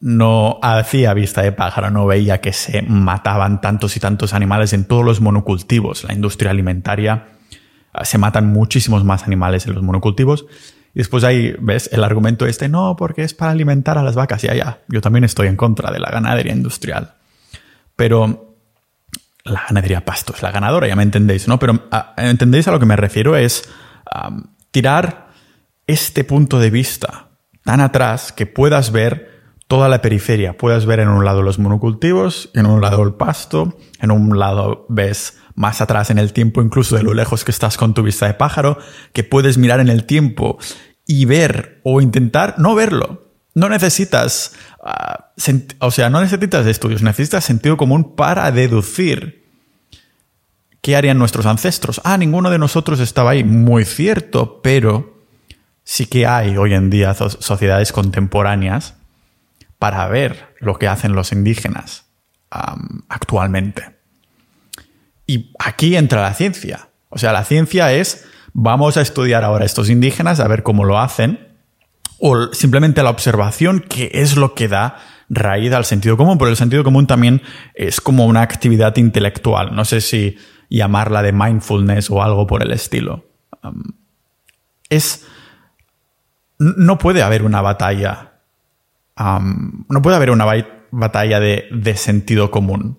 no 0.00 0.58
hacía 0.62 1.14
vista 1.14 1.42
de 1.42 1.52
pájaro, 1.52 1.90
no 1.90 2.06
veía 2.06 2.40
que 2.40 2.52
se 2.52 2.82
mataban 2.82 3.60
tantos 3.60 3.96
y 3.96 4.00
tantos 4.00 4.32
animales 4.32 4.72
en 4.72 4.84
todos 4.84 5.04
los 5.04 5.20
monocultivos. 5.20 6.04
La 6.04 6.14
industria 6.14 6.50
alimentaria 6.50 7.28
ah, 7.92 8.04
se 8.04 8.18
matan 8.18 8.52
muchísimos 8.52 9.04
más 9.04 9.24
animales 9.24 9.66
en 9.66 9.74
los 9.74 9.82
monocultivos. 9.82 10.46
Y 10.94 10.98
después 10.98 11.24
ahí 11.24 11.54
ves 11.60 11.90
el 11.92 12.04
argumento 12.04 12.46
este, 12.46 12.68
no, 12.68 12.96
porque 12.96 13.22
es 13.22 13.34
para 13.34 13.50
alimentar 13.50 13.98
a 13.98 14.02
las 14.02 14.14
vacas. 14.14 14.42
Ya, 14.42 14.54
ya, 14.54 14.80
yo 14.88 15.00
también 15.00 15.24
estoy 15.24 15.48
en 15.48 15.56
contra 15.56 15.90
de 15.90 15.98
la 15.98 16.10
ganadería 16.10 16.52
industrial. 16.52 17.14
Pero 17.96 18.56
la 19.44 19.64
ganadería 19.68 20.04
pasto 20.04 20.34
es 20.34 20.42
la 20.42 20.52
ganadora, 20.52 20.86
ya 20.86 20.96
me 20.96 21.02
entendéis, 21.02 21.48
¿no? 21.48 21.58
Pero 21.58 21.88
ah, 21.90 22.14
entendéis 22.18 22.68
a 22.68 22.72
lo 22.72 22.78
que 22.78 22.86
me 22.86 22.96
refiero 22.96 23.36
es 23.36 23.68
tirar 24.70 25.28
este 25.86 26.24
punto 26.24 26.58
de 26.58 26.70
vista 26.70 27.27
tan 27.68 27.82
atrás 27.82 28.32
que 28.32 28.46
puedas 28.46 28.92
ver 28.92 29.42
toda 29.66 29.90
la 29.90 30.00
periferia. 30.00 30.56
Puedes 30.56 30.86
ver 30.86 31.00
en 31.00 31.10
un 31.10 31.26
lado 31.26 31.42
los 31.42 31.58
monocultivos, 31.58 32.48
en 32.54 32.64
un 32.64 32.80
lado 32.80 33.02
el 33.02 33.12
pasto, 33.12 33.76
en 34.00 34.10
un 34.10 34.38
lado 34.38 34.86
ves 34.88 35.36
más 35.54 35.82
atrás 35.82 36.08
en 36.08 36.16
el 36.16 36.32
tiempo, 36.32 36.62
incluso 36.62 36.96
de 36.96 37.02
lo 37.02 37.12
lejos 37.12 37.44
que 37.44 37.50
estás 37.50 37.76
con 37.76 37.92
tu 37.92 38.02
vista 38.02 38.26
de 38.26 38.32
pájaro, 38.32 38.78
que 39.12 39.22
puedes 39.22 39.58
mirar 39.58 39.80
en 39.80 39.90
el 39.90 40.04
tiempo 40.04 40.56
y 41.06 41.26
ver 41.26 41.82
o 41.84 42.00
intentar 42.00 42.54
no 42.56 42.74
verlo. 42.74 43.28
No 43.54 43.68
necesitas, 43.68 44.54
ah, 44.82 45.32
o 45.80 45.90
sea, 45.90 46.08
no 46.08 46.22
necesitas 46.22 46.66
estudios, 46.66 47.02
necesitas 47.02 47.44
sentido 47.44 47.76
común 47.76 48.16
para 48.16 48.50
deducir 48.50 49.44
qué 50.80 50.96
harían 50.96 51.18
nuestros 51.18 51.44
ancestros. 51.44 52.00
Ah, 52.02 52.16
ninguno 52.16 52.48
de 52.48 52.58
nosotros 52.58 52.98
estaba 52.98 53.32
ahí. 53.32 53.44
Muy 53.44 53.84
cierto, 53.84 54.62
pero 54.62 55.17
sí 55.88 56.04
que 56.04 56.26
hay 56.26 56.58
hoy 56.58 56.74
en 56.74 56.90
día 56.90 57.14
sociedades 57.14 57.92
contemporáneas 57.92 58.94
para 59.78 60.06
ver 60.06 60.54
lo 60.60 60.78
que 60.78 60.86
hacen 60.86 61.14
los 61.14 61.32
indígenas 61.32 62.04
actualmente. 63.08 63.96
Y 65.26 65.50
aquí 65.58 65.96
entra 65.96 66.20
la 66.20 66.34
ciencia. 66.34 66.90
O 67.08 67.16
sea, 67.16 67.32
la 67.32 67.42
ciencia 67.42 67.90
es, 67.94 68.26
vamos 68.52 68.98
a 68.98 69.00
estudiar 69.00 69.44
ahora 69.44 69.64
estos 69.64 69.88
indígenas, 69.88 70.40
a 70.40 70.48
ver 70.48 70.62
cómo 70.62 70.84
lo 70.84 70.98
hacen, 70.98 71.56
o 72.18 72.52
simplemente 72.52 73.02
la 73.02 73.08
observación, 73.08 73.80
que 73.80 74.10
es 74.12 74.36
lo 74.36 74.54
que 74.54 74.68
da 74.68 74.98
raíz 75.30 75.72
al 75.72 75.86
sentido 75.86 76.18
común, 76.18 76.36
pero 76.36 76.50
el 76.50 76.58
sentido 76.58 76.84
común 76.84 77.06
también 77.06 77.40
es 77.72 78.02
como 78.02 78.26
una 78.26 78.42
actividad 78.42 78.94
intelectual. 78.98 79.74
No 79.74 79.86
sé 79.86 80.02
si 80.02 80.36
llamarla 80.68 81.22
de 81.22 81.32
mindfulness 81.32 82.10
o 82.10 82.22
algo 82.22 82.46
por 82.46 82.62
el 82.62 82.72
estilo. 82.72 83.24
es. 84.90 85.24
No 86.58 86.98
puede 86.98 87.22
haber 87.22 87.42
una 87.42 87.60
batalla 87.60 88.28
no 89.88 90.02
puede 90.02 90.16
haber 90.16 90.30
una 90.30 90.46
batalla 90.90 91.40
de, 91.40 91.94
sentido 91.96 92.50
común. 92.50 92.98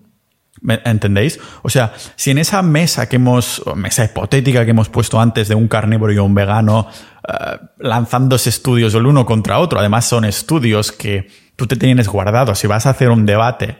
¿Entendéis? 0.84 1.40
O 1.62 1.70
sea, 1.70 1.94
si 2.16 2.30
en 2.30 2.38
esa 2.38 2.60
mesa 2.60 3.08
que 3.08 3.16
hemos, 3.16 3.62
mesa 3.76 4.04
hipotética 4.04 4.64
que 4.64 4.72
hemos 4.72 4.90
puesto 4.90 5.18
antes 5.18 5.48
de 5.48 5.54
un 5.54 5.68
carnívoro 5.68 6.12
y 6.12 6.18
un 6.18 6.34
vegano, 6.34 6.86
uh, 7.26 7.66
lanzándose 7.78 8.50
estudios 8.50 8.94
el 8.94 9.06
uno 9.06 9.24
contra 9.24 9.58
otro, 9.58 9.78
además 9.78 10.04
son 10.04 10.26
estudios 10.26 10.92
que 10.92 11.28
tú 11.56 11.66
te 11.66 11.76
tienes 11.76 12.08
guardados, 12.08 12.58
si 12.58 12.66
vas 12.66 12.84
a 12.84 12.90
hacer 12.90 13.08
un 13.08 13.24
debate, 13.24 13.78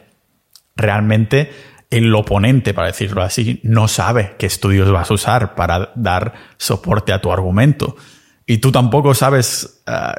realmente 0.75 1.53
el 1.91 2.15
oponente, 2.15 2.73
para 2.73 2.87
decirlo 2.87 3.23
así, 3.23 3.61
no 3.63 3.87
sabe 3.87 4.37
qué 4.39 4.47
estudios 4.47 4.91
vas 4.91 5.11
a 5.11 5.15
usar 5.15 5.55
para 5.55 5.93
dar 5.97 6.33
soporte 6.57 7.13
a 7.13 7.21
tu 7.21 7.31
argumento. 7.31 7.97
Y 8.51 8.59
tú 8.59 8.73
tampoco 8.73 9.15
sabes, 9.15 9.81
eh, 9.87 10.13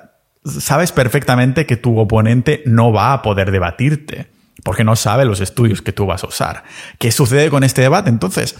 sabes 0.45 0.93
perfectamente 0.93 1.65
que 1.65 1.75
tu 1.75 1.99
oponente 1.99 2.63
no 2.65 2.93
va 2.93 3.11
a 3.11 3.21
poder 3.21 3.51
debatirte, 3.51 4.31
porque 4.63 4.85
no 4.85 4.95
sabe 4.95 5.25
los 5.25 5.41
estudios 5.41 5.81
que 5.81 5.91
tú 5.91 6.05
vas 6.05 6.23
a 6.23 6.27
usar. 6.27 6.63
¿Qué 6.97 7.11
sucede 7.11 7.49
con 7.49 7.65
este 7.65 7.81
debate? 7.81 8.09
Entonces, 8.09 8.55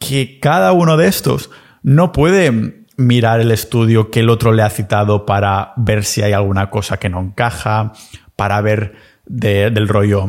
que 0.00 0.40
cada 0.40 0.72
uno 0.72 0.96
de 0.96 1.06
estos 1.06 1.48
no 1.84 2.10
puede 2.10 2.86
mirar 2.96 3.38
el 3.38 3.52
estudio 3.52 4.10
que 4.10 4.18
el 4.18 4.30
otro 4.30 4.50
le 4.52 4.64
ha 4.64 4.70
citado 4.70 5.26
para 5.26 5.74
ver 5.76 6.02
si 6.02 6.22
hay 6.22 6.32
alguna 6.32 6.68
cosa 6.68 6.96
que 6.96 7.08
no 7.08 7.20
encaja, 7.20 7.92
para 8.34 8.60
ver 8.62 8.96
del 9.26 9.86
rollo, 9.86 10.26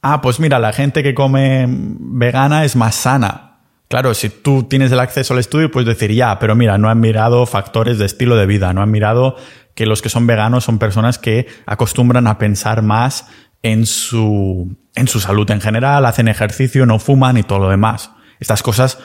ah, 0.00 0.22
pues 0.22 0.40
mira, 0.40 0.58
la 0.58 0.72
gente 0.72 1.02
que 1.02 1.12
come 1.12 1.66
vegana 1.68 2.64
es 2.64 2.76
más 2.76 2.94
sana. 2.94 3.53
Claro, 3.94 4.12
si 4.12 4.28
tú 4.28 4.64
tienes 4.64 4.90
el 4.90 4.98
acceso 4.98 5.34
al 5.34 5.38
estudio, 5.38 5.70
puedes 5.70 5.86
decir, 5.86 6.10
ya, 6.10 6.40
pero 6.40 6.56
mira, 6.56 6.78
no 6.78 6.90
han 6.90 6.98
mirado 6.98 7.46
factores 7.46 7.96
de 7.96 8.06
estilo 8.06 8.34
de 8.34 8.44
vida, 8.44 8.72
no 8.72 8.82
han 8.82 8.90
mirado 8.90 9.36
que 9.76 9.86
los 9.86 10.02
que 10.02 10.08
son 10.08 10.26
veganos 10.26 10.64
son 10.64 10.80
personas 10.80 11.16
que 11.16 11.46
acostumbran 11.64 12.26
a 12.26 12.36
pensar 12.36 12.82
más 12.82 13.28
en 13.62 13.86
su, 13.86 14.76
en 14.96 15.06
su 15.06 15.20
salud 15.20 15.48
en 15.52 15.60
general, 15.60 16.06
hacen 16.06 16.26
ejercicio, 16.26 16.86
no 16.86 16.98
fuman 16.98 17.36
y 17.36 17.44
todo 17.44 17.60
lo 17.60 17.68
demás. 17.68 18.10
Estas 18.40 18.64
cosas, 18.64 18.98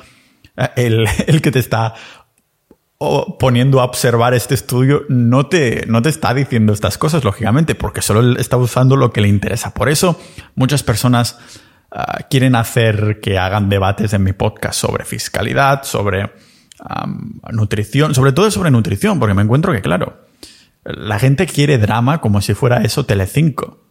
eh, 0.57 0.69
el, 0.77 1.05
el 1.27 1.43
que 1.43 1.51
te 1.51 1.59
está 1.59 1.93
poniendo 2.97 3.81
a 3.81 3.83
observar 3.83 4.33
este 4.33 4.55
estudio 4.55 5.03
no 5.07 5.45
te, 5.45 5.85
no 5.85 6.01
te 6.01 6.09
está 6.09 6.33
diciendo 6.33 6.73
estas 6.73 6.97
cosas, 6.97 7.23
lógicamente, 7.23 7.75
porque 7.75 8.01
solo 8.01 8.39
está 8.39 8.57
usando 8.57 8.95
lo 8.95 9.13
que 9.13 9.21
le 9.21 9.27
interesa. 9.27 9.71
Por 9.71 9.87
eso 9.87 10.19
muchas 10.55 10.81
personas 10.81 11.37
ah, 11.91 12.19
quieren 12.29 12.55
hacer 12.55 13.19
que 13.21 13.37
hagan 13.37 13.69
debates 13.69 14.13
en 14.13 14.23
mi 14.23 14.33
podcast 14.33 14.79
sobre 14.79 15.05
fiscalidad, 15.05 15.83
sobre 15.83 16.31
nutrición, 17.51 18.15
sobre 18.15 18.31
todo 18.31 18.49
sobre 18.51 18.71
nutrición, 18.71 19.19
porque 19.19 19.33
me 19.33 19.41
encuentro 19.41 19.73
que, 19.73 19.81
claro, 19.81 20.25
la 20.85 21.19
gente 21.19 21.45
quiere 21.45 21.77
drama 21.77 22.21
como 22.21 22.41
si 22.41 22.53
fuera 22.53 22.83
eso 22.83 23.05
Telecinco. 23.05 23.83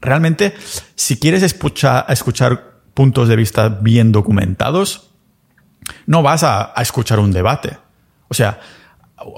Realmente, 0.00 0.54
si 0.94 1.18
quieres 1.18 1.42
escuchar, 1.42 2.04
escuchar 2.10 2.80
puntos 2.92 3.28
de 3.28 3.36
vista 3.36 3.68
bien 3.70 4.12
documentados, 4.12 5.10
no 6.06 6.22
vas 6.22 6.44
a 6.44 6.74
escuchar 6.76 7.18
un 7.18 7.32
debate 7.32 7.78
o 8.28 8.34
sea, 8.34 8.60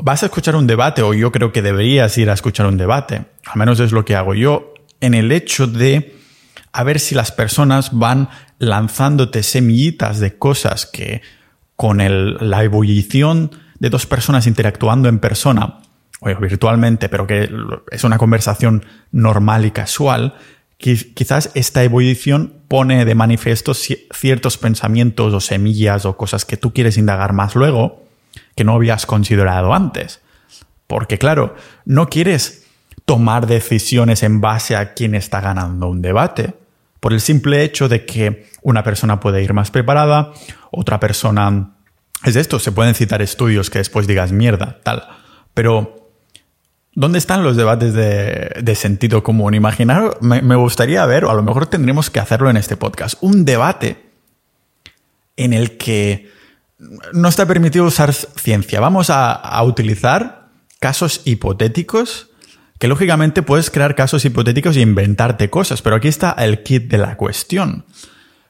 vas 0.02 0.23
a 0.23 0.26
escuchar 0.26 0.57
un 0.57 0.66
debate, 0.66 1.02
o 1.02 1.14
yo 1.14 1.33
creo 1.33 1.52
que 1.52 1.62
deberías 1.62 2.16
ir 2.19 2.28
a 2.28 2.35
escuchar 2.35 2.66
un 2.66 2.76
debate, 2.76 3.25
al 3.47 3.57
menos 3.57 3.80
es 3.80 3.92
lo 3.92 4.04
que 4.04 4.16
hago 4.16 4.35
yo, 4.35 4.75
en 5.00 5.14
el 5.14 5.33
hecho 5.33 5.66
de 5.66 6.20
a 6.73 6.85
ver 6.85 7.00
si 7.00 7.15
las 7.15 7.33
personas 7.33 7.91
van 7.93 8.29
lanzándote 8.59 9.43
semillitas 9.43 10.21
de 10.21 10.37
cosas 10.37 10.87
que 10.87 11.23
con 11.77 11.99
la 11.99 12.62
ebullición 12.62 13.53
de 13.79 13.91
dos 13.91 14.07
personas 14.07 14.47
interactuando 14.47 15.09
en 15.09 15.19
persona, 15.19 15.79
o 16.21 16.27
virtualmente, 16.37 17.09
pero 17.09 17.27
que 17.27 17.50
es 17.91 18.05
una 18.05 18.19
conversación 18.19 18.85
normal 19.11 19.65
y 19.65 19.71
casual, 19.71 20.35
quizás 20.77 21.50
esta 21.55 21.83
ebullición 21.83 22.55
pone 22.69 23.05
de 23.05 23.15
manifiesto 23.15 23.73
ciertos 23.75 24.59
pensamientos 24.59 25.33
o 25.33 25.41
semillas 25.41 26.05
o 26.05 26.17
cosas 26.17 26.45
que 26.45 26.57
tú 26.57 26.73
quieres 26.73 26.99
indagar 26.99 27.33
más 27.33 27.55
luego, 27.55 28.05
que 28.55 28.65
no 28.65 28.75
habías 28.75 29.07
considerado 29.07 29.73
antes. 29.73 30.21
Porque 30.87 31.19
claro, 31.19 31.55
no 31.87 32.09
quieres 32.09 32.67
tomar 33.07 33.47
decisiones 33.47 34.23
en 34.23 34.41
base 34.41 34.77
a 34.77 34.93
quién 34.93 35.15
está 35.15 35.41
ganando 35.41 35.89
un 35.89 36.03
debate, 36.03 36.55
por 37.00 37.12
el 37.12 37.21
simple 37.21 37.64
hecho 37.64 37.88
de 37.88 38.04
que 38.04 38.47
una 38.62 38.85
persona 38.85 39.21
puede 39.21 39.42
ir 39.42 39.52
más 39.52 39.71
preparada, 39.71 40.33
otra 40.71 41.00
persona... 41.00 41.76
Es 42.25 42.37
esto, 42.37 42.59
se 42.59 42.71
pueden 42.71 42.95
citar 42.95 43.23
estudios 43.23 43.71
que 43.71 43.78
después 43.78 44.07
digas 44.07 44.30
mierda, 44.30 44.78
tal. 44.83 45.09
Pero, 45.54 46.11
¿dónde 46.95 47.19
están 47.19 47.42
los 47.42 47.57
debates 47.57 47.95
de, 47.95 48.75
sentido 48.75 49.23
común? 49.23 49.54
Imaginar, 49.54 50.19
me, 50.21 50.54
gustaría 50.57 51.04
ver, 51.07 51.25
o 51.25 51.30
a 51.30 51.35
lo 51.35 51.42
mejor 51.42 51.66
tendríamos 51.66 52.11
que 52.11 52.21
hacerlo 52.21 52.50
en 52.50 52.59
este 52.59 52.76
podcast, 52.76 53.14
un 53.23 53.47
debate 53.47 54.11
en 55.37 55.54
el 55.54 55.78
que 55.78 56.30
no 57.14 57.28
está 57.28 57.47
permitido 57.47 57.87
usar 57.87 58.12
ciencia. 58.12 58.80
Vamos 58.80 59.09
a, 59.11 59.62
utilizar 59.64 60.49
casos 60.78 61.23
hipotéticos 61.25 62.30
que 62.81 62.89
lógicamente 62.89 63.43
puedes 63.43 63.71
crear 63.71 63.95
casos 63.95 64.25
hipotéticos 64.25 64.75
e 64.75 64.81
inventarte 64.81 65.51
cosas, 65.51 65.83
pero 65.83 65.97
aquí 65.97 66.09
está 66.09 66.33
el 66.33 66.63
kit 66.63 66.91
de 66.91 66.97
la 66.97 67.19
cuestión. 67.19 67.85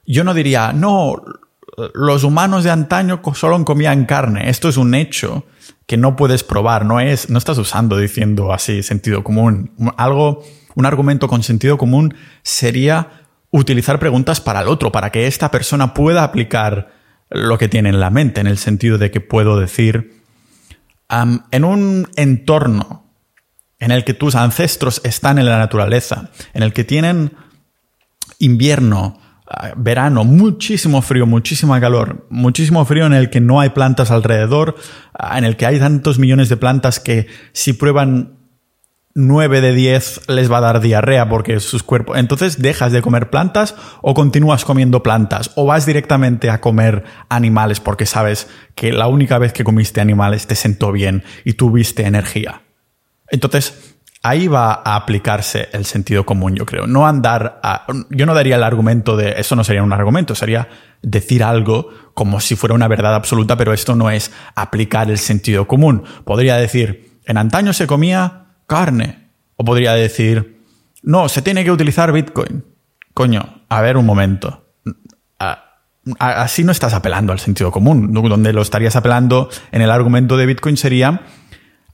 Yo 0.07 0.23
no 0.23 0.35
diría, 0.35 0.73
no, 0.73 1.17
los 1.95 2.23
humanos 2.23 2.63
de 2.63 2.71
antaño 2.71 3.21
solo 3.35 3.63
comían 3.65 4.05
carne, 4.05 4.49
esto 4.49 4.69
es 4.69 4.77
un 4.77 4.95
hecho 4.95 5.47
que 5.85 5.97
no 5.97 6.15
puedes 6.15 6.45
probar, 6.45 6.85
no 6.87 7.01
es, 7.01 7.29
no 7.29 7.39
estás 7.39 7.59
usando 7.59 7.97
diciendo 7.97 8.53
así 8.53 8.85
sentido 8.85 9.25
común. 9.25 9.73
Algo, 9.97 10.45
un 10.77 10.87
argumento 10.87 11.27
con 11.27 11.43
sentido 11.43 11.77
común 11.77 12.15
sería 12.45 13.25
utilizar 13.51 13.99
preguntas 13.99 14.41
para 14.41 14.61
el 14.61 14.69
otro, 14.69 14.93
para 14.93 15.11
que 15.11 15.27
esta 15.27 15.51
persona 15.51 15.93
pueda 15.93 16.23
aplicar 16.23 16.93
lo 17.31 17.59
que 17.59 17.69
tiene 17.69 17.89
en 17.89 17.99
la 17.99 18.11
mente, 18.11 18.41
en 18.41 18.47
el 18.47 18.59
sentido 18.59 18.97
de 18.97 19.11
que 19.11 19.21
puedo 19.21 19.59
decir, 19.59 20.23
en 21.09 21.65
un 21.65 22.07
entorno 22.15 23.10
en 23.81 23.91
el 23.91 24.05
que 24.05 24.15
tus 24.15 24.35
ancestros 24.35 25.01
están 25.05 25.39
en 25.39 25.47
la 25.47 25.59
naturaleza, 25.59 26.31
en 26.53 26.63
el 26.63 26.73
que 26.73 26.85
tienen 26.85 27.33
invierno, 28.39 29.19
ah, 29.47 29.73
verano, 29.77 30.25
muchísimo 30.25 31.03
frío, 31.03 31.27
muchísima 31.27 31.81
calor, 31.81 32.27
muchísimo 32.31 32.85
frío 32.85 33.07
en 33.07 33.15
el 33.15 33.31
que 33.31 33.41
no 33.41 33.59
hay 33.59 33.71
plantas 33.71 34.11
alrededor, 34.11 34.77
ah, 35.15 35.39
en 35.39 35.45
el 35.45 35.57
que 35.57 35.67
hay 35.67 35.79
tantos 35.79 36.19
millones 36.19 36.49
de 36.49 36.57
plantas 36.57 37.01
que 37.01 37.27
si 37.53 37.73
prueban 37.73 38.37
9 39.15 39.61
de 39.61 39.75
10 39.75 40.29
les 40.29 40.51
va 40.51 40.59
a 40.59 40.61
dar 40.61 40.81
diarrea 40.81 41.29
porque 41.29 41.59
sus 41.59 41.83
cuerpos. 41.83 42.17
Entonces 42.17 42.63
dejas 42.63 42.93
de 42.93 43.03
comer 43.03 43.31
plantas 43.31 43.75
o 44.03 44.15
continúas 44.15 44.65
comiendo 44.65 45.03
plantas 45.03 45.51
o 45.57 45.67
vas 45.67 45.85
directamente 45.85 46.49
a 46.49 46.61
comer 46.61 47.05
animales 47.29 47.81
porque 47.81 48.07
sabes 48.07 48.49
que 48.77 48.93
la 48.93 49.09
única 49.09 49.39
vez 49.39 49.53
que 49.53 49.65
comiste 49.65 50.01
animales 50.01 50.47
te 50.47 50.55
sentó 50.55 50.93
bien 50.93 51.25
y 51.45 51.55
tuviste 51.55 52.05
energía. 52.05 52.63
Entonces 53.31 53.97
ahí 54.23 54.49
va 54.49 54.83
a 54.85 54.97
aplicarse 54.97 55.69
el 55.73 55.85
sentido 55.85 56.27
común, 56.27 56.55
yo 56.55 56.67
creo. 56.67 56.87
No 56.87 57.07
andar 57.07 57.61
a, 57.63 57.87
yo 58.11 58.27
no 58.27 58.35
daría 58.35 58.57
el 58.57 58.63
argumento 58.63 59.17
de 59.17 59.35
eso 59.39 59.57
no 59.57 59.65
sería 59.65 59.83
un 59.83 59.93
argumento, 59.93 60.35
sería 60.35 60.69
decir 61.03 61.43
algo 61.43 61.89
como 62.15 62.41
si 62.41 62.57
fuera 62.57 62.75
una 62.75 62.89
verdad 62.89 63.15
absoluta, 63.15 63.57
pero 63.57 63.73
esto 63.73 63.95
no 63.97 64.11
es 64.11 64.31
aplicar 64.55 65.11
el 65.11 65.19
sentido 65.19 65.67
común. 65.67 66.05
Podría 66.25 66.57
decir, 66.57 67.21
en 67.25 67.39
antaño 67.39 67.73
se 67.73 67.87
comía 67.87 68.47
carne. 68.67 69.31
O 69.57 69.65
podría 69.65 69.93
decir, 69.93 70.63
no, 71.03 71.29
se 71.29 71.43
tiene 71.43 71.65
que 71.65 71.71
utilizar 71.71 72.13
Bitcoin. 72.13 72.65
Coño, 73.13 73.63
a 73.69 73.81
ver 73.81 73.97
un 73.97 74.07
momento. 74.07 74.67
Así 76.19 76.65
no 76.65 76.73
estás 76.73 76.95
apelando 76.95 77.33
al 77.33 77.41
sentido 77.41 77.71
común. 77.71 78.13
Donde 78.13 78.53
lo 78.53 78.63
estarías 78.63 78.97
apelando 78.97 79.51
en 79.71 79.83
el 79.83 79.91
argumento 79.91 80.37
de 80.37 80.47
Bitcoin 80.47 80.77
sería 80.79 81.23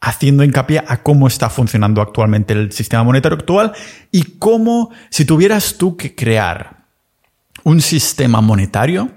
haciendo 0.01 0.45
hincapié 0.45 0.83
a 0.87 1.03
cómo 1.03 1.27
está 1.27 1.51
funcionando 1.51 2.01
actualmente 2.01 2.53
el 2.53 2.73
sistema 2.73 3.03
monetario 3.03 3.39
actual 3.39 3.73
y 4.11 4.39
cómo, 4.39 4.91
si 5.11 5.25
tuvieras 5.25 5.77
tú 5.79 5.97
que 5.97 6.15
crear 6.15 6.87
un 7.65 7.81
sistema 7.81 8.41
monetario, 8.41 9.11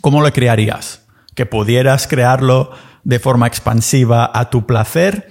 ¿cómo 0.00 0.22
lo 0.22 0.32
crearías? 0.32 1.06
Que 1.34 1.46
pudieras 1.46 2.06
crearlo 2.06 2.70
de 3.04 3.18
forma 3.18 3.46
expansiva 3.46 4.30
a 4.32 4.50
tu 4.50 4.66
placer 4.66 5.28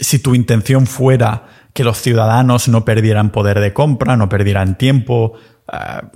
si 0.00 0.18
tu 0.18 0.34
intención 0.34 0.86
fuera 0.86 1.46
que 1.72 1.84
los 1.84 1.98
ciudadanos 1.98 2.68
no 2.68 2.84
perdieran 2.84 3.30
poder 3.30 3.60
de 3.60 3.72
compra, 3.72 4.16
no 4.16 4.28
perdieran 4.28 4.76
tiempo, 4.76 5.34
ah, 5.68 6.10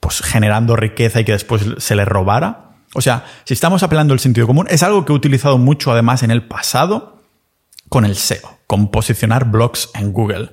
pues 0.00 0.20
generando 0.20 0.74
riqueza 0.74 1.20
y 1.20 1.24
que 1.24 1.32
después 1.32 1.64
se 1.78 1.94
les 1.94 2.08
robara. 2.08 2.65
O 2.96 3.02
sea, 3.02 3.26
si 3.44 3.52
estamos 3.52 3.82
apelando 3.82 4.14
al 4.14 4.20
sentido 4.20 4.46
común, 4.46 4.66
es 4.70 4.82
algo 4.82 5.04
que 5.04 5.12
he 5.12 5.16
utilizado 5.16 5.58
mucho 5.58 5.92
además 5.92 6.22
en 6.22 6.30
el 6.30 6.42
pasado 6.42 7.20
con 7.90 8.06
el 8.06 8.16
SEO, 8.16 8.58
con 8.66 8.90
posicionar 8.90 9.50
blogs 9.50 9.90
en 9.92 10.12
Google. 10.12 10.52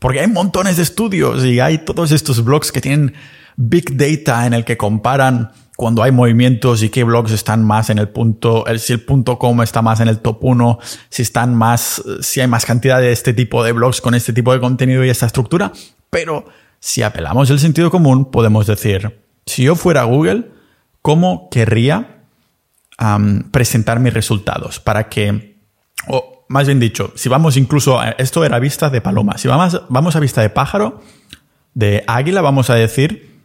Porque 0.00 0.18
hay 0.18 0.26
montones 0.26 0.76
de 0.76 0.82
estudios 0.82 1.44
y 1.44 1.60
hay 1.60 1.78
todos 1.78 2.10
estos 2.10 2.42
blogs 2.42 2.72
que 2.72 2.80
tienen 2.80 3.14
big 3.56 3.96
data 3.96 4.44
en 4.44 4.54
el 4.54 4.64
que 4.64 4.76
comparan 4.76 5.52
cuando 5.76 6.02
hay 6.02 6.10
movimientos 6.10 6.82
y 6.82 6.88
qué 6.88 7.04
blogs 7.04 7.30
están 7.30 7.64
más 7.64 7.90
en 7.90 7.98
el 7.98 8.08
punto, 8.08 8.64
si 8.78 8.94
el 8.94 9.00
punto 9.00 9.38
com 9.38 9.62
está 9.62 9.80
más 9.80 10.00
en 10.00 10.08
el 10.08 10.18
top 10.18 10.38
1, 10.42 10.80
si 11.10 11.22
están 11.22 11.54
más, 11.54 12.02
si 12.20 12.40
hay 12.40 12.48
más 12.48 12.66
cantidad 12.66 12.98
de 12.98 13.12
este 13.12 13.34
tipo 13.34 13.62
de 13.62 13.70
blogs 13.70 14.00
con 14.00 14.16
este 14.16 14.32
tipo 14.32 14.52
de 14.52 14.58
contenido 14.58 15.04
y 15.04 15.10
esta 15.10 15.26
estructura. 15.26 15.70
Pero 16.10 16.44
si 16.80 17.04
apelamos 17.04 17.48
el 17.50 17.60
sentido 17.60 17.92
común, 17.92 18.32
podemos 18.32 18.66
decir, 18.66 19.20
si 19.46 19.62
yo 19.62 19.76
fuera 19.76 20.02
Google, 20.02 20.57
¿cómo 21.02 21.48
querría 21.50 22.24
presentar 23.50 24.00
mis 24.00 24.12
resultados? 24.12 24.80
Para 24.80 25.08
que, 25.08 25.58
o 26.06 26.44
más 26.48 26.66
bien 26.66 26.80
dicho, 26.80 27.12
si 27.14 27.28
vamos 27.28 27.56
incluso, 27.56 28.00
a, 28.00 28.10
esto 28.10 28.44
era 28.44 28.58
vista 28.58 28.90
de 28.90 29.00
paloma, 29.00 29.38
si 29.38 29.48
vamos, 29.48 29.82
vamos 29.88 30.16
a 30.16 30.20
vista 30.20 30.42
de 30.42 30.50
pájaro, 30.50 31.02
de 31.74 32.04
águila, 32.06 32.40
vamos 32.40 32.70
a 32.70 32.74
decir, 32.74 33.40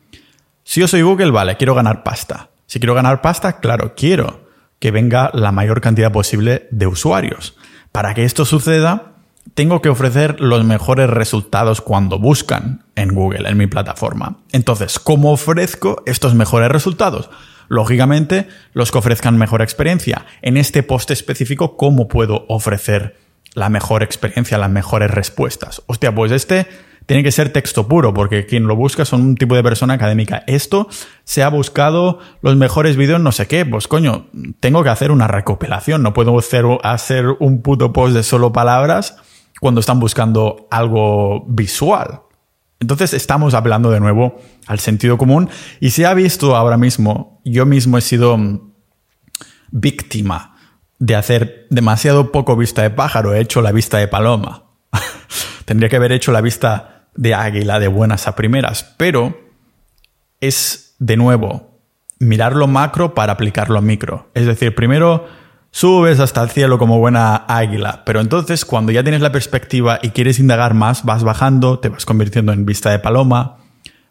si 0.64 0.80
yo 0.80 0.88
soy 0.88 1.02
Google, 1.02 1.32
vale, 1.32 1.58
quiero 1.58 1.76
ganar 1.76 2.04
pasta. 2.04 2.50
Si 2.66 2.80
quiero 2.80 2.96
ganar 2.96 3.22
pasta, 3.22 3.60
claro, 3.60 3.94
quiero 3.96 4.48
que 4.80 4.92
venga 4.92 5.30
la 5.34 5.52
mayor 5.52 5.82
cantidad 5.82 6.12
posible 6.12 6.68
de 6.72 6.88
usuarios. 6.88 7.56
Para 7.92 8.14
que 8.14 8.24
esto 8.24 8.46
suceda, 8.46 9.13
tengo 9.54 9.82
que 9.82 9.90
ofrecer 9.90 10.40
los 10.40 10.64
mejores 10.66 11.10
resultados 11.10 11.82
cuando 11.82 12.18
buscan 12.18 12.86
en 12.96 13.14
Google, 13.14 13.48
en 13.48 13.58
mi 13.58 13.68
plataforma. 13.68 14.38
Entonces, 14.52 15.00
¿cómo 15.00 15.32
ofrezco 15.32 16.02
estos 16.06 16.34
mejores 16.34 16.70
resultados? 16.70 17.30
Lógicamente, 17.70 18.48
los 18.74 18.92
que 18.92 18.98
ofrezcan 18.98 19.38
mejor 19.38 19.62
experiencia. 19.62 20.26
En 20.42 20.58
este 20.58 20.84
post 20.84 21.12
específico, 21.12 21.78
¿cómo 21.78 22.08
puedo 22.08 22.46
ofrecer 22.50 23.18
la 23.54 23.70
mejor 23.70 24.02
experiencia, 24.02 24.58
las 24.58 24.72
mejores 24.72 25.12
respuestas? 25.12 25.84
Hostia, 25.86 26.14
pues 26.14 26.32
este 26.32 26.68
tiene 27.06 27.24
que 27.24 27.32
ser 27.32 27.52
texto 27.52 27.88
puro, 27.88 28.14
porque 28.14 28.46
quien 28.46 28.64
lo 28.64 28.76
busca 28.76 29.06
son 29.06 29.22
un 29.22 29.36
tipo 29.36 29.56
de 29.56 29.64
persona 29.64 29.94
académica. 29.94 30.44
Esto 30.48 30.88
se 31.26 31.44
ha 31.44 31.50
buscado 31.50 32.20
los 32.42 32.56
mejores 32.56 32.96
vídeos, 32.96 33.22
no 33.22 33.32
sé 33.32 33.46
qué. 33.48 33.66
Pues 33.66 33.88
coño, 33.88 34.28
tengo 34.60 34.84
que 34.84 34.90
hacer 34.90 35.12
una 35.12 35.28
recopilación. 35.28 36.02
No 36.02 36.14
puedo 36.14 36.38
hacer, 36.40 36.66
hacer 36.82 37.28
un 37.40 37.62
puto 37.62 37.94
post 37.94 38.16
de 38.16 38.24
solo 38.24 38.52
palabras 38.52 39.18
cuando 39.64 39.80
están 39.80 40.02
buscando 40.02 40.68
algo 40.70 41.46
visual. 41.48 42.24
Entonces 42.82 43.14
estamos 43.14 43.54
hablando 43.54 43.92
de 43.92 44.02
nuevo 44.02 44.42
al 44.68 44.80
sentido 44.80 45.18
común 45.18 45.50
y 45.80 45.92
se 45.92 46.06
ha 46.06 46.14
visto 46.14 46.58
ahora 46.58 46.76
mismo, 46.76 47.40
yo 47.46 47.66
mismo 47.66 47.98
he 47.98 48.02
sido 48.02 48.38
víctima 49.72 50.58
de 51.00 51.16
hacer 51.16 51.68
demasiado 51.70 52.34
poco 52.34 52.58
vista 52.58 52.82
de 52.82 52.90
pájaro, 52.90 53.34
he 53.34 53.40
hecho 53.40 53.62
la 53.62 53.72
vista 53.72 54.00
de 54.00 54.10
paloma. 54.10 54.66
Tendría 55.66 55.88
que 55.88 55.96
haber 55.96 56.12
hecho 56.12 56.34
la 56.34 56.42
vista 56.42 57.08
de 57.16 57.34
águila 57.34 57.80
de 57.80 57.88
buenas 57.88 58.28
a 58.28 58.36
primeras, 58.36 58.84
pero 58.98 59.50
es 60.42 60.98
de 61.00 61.16
nuevo 61.16 61.80
mirar 62.20 62.54
lo 62.54 62.68
macro 62.68 63.14
para 63.14 63.32
aplicarlo 63.32 63.78
a 63.78 63.82
micro. 63.82 64.30
Es 64.34 64.46
decir, 64.46 64.76
primero 64.76 65.26
subes 65.74 66.20
hasta 66.20 66.44
el 66.44 66.52
cielo 66.52 66.78
como 66.78 67.00
buena 67.00 67.46
águila, 67.48 68.04
pero 68.06 68.22
entonces 68.22 68.64
cuando 68.64 68.92
ya 68.92 69.02
tienes 69.02 69.22
la 69.22 69.32
perspectiva 69.32 70.00
y 70.04 70.12
quieres 70.12 70.38
indagar 70.38 70.76
más, 70.76 71.04
vas 71.04 71.24
bajando, 71.24 71.80
te 71.80 71.90
vas 71.90 72.06
convirtiendo 72.06 72.54
en 72.54 72.64
vista 72.64 72.92
de 72.92 73.00
paloma, 73.00 73.58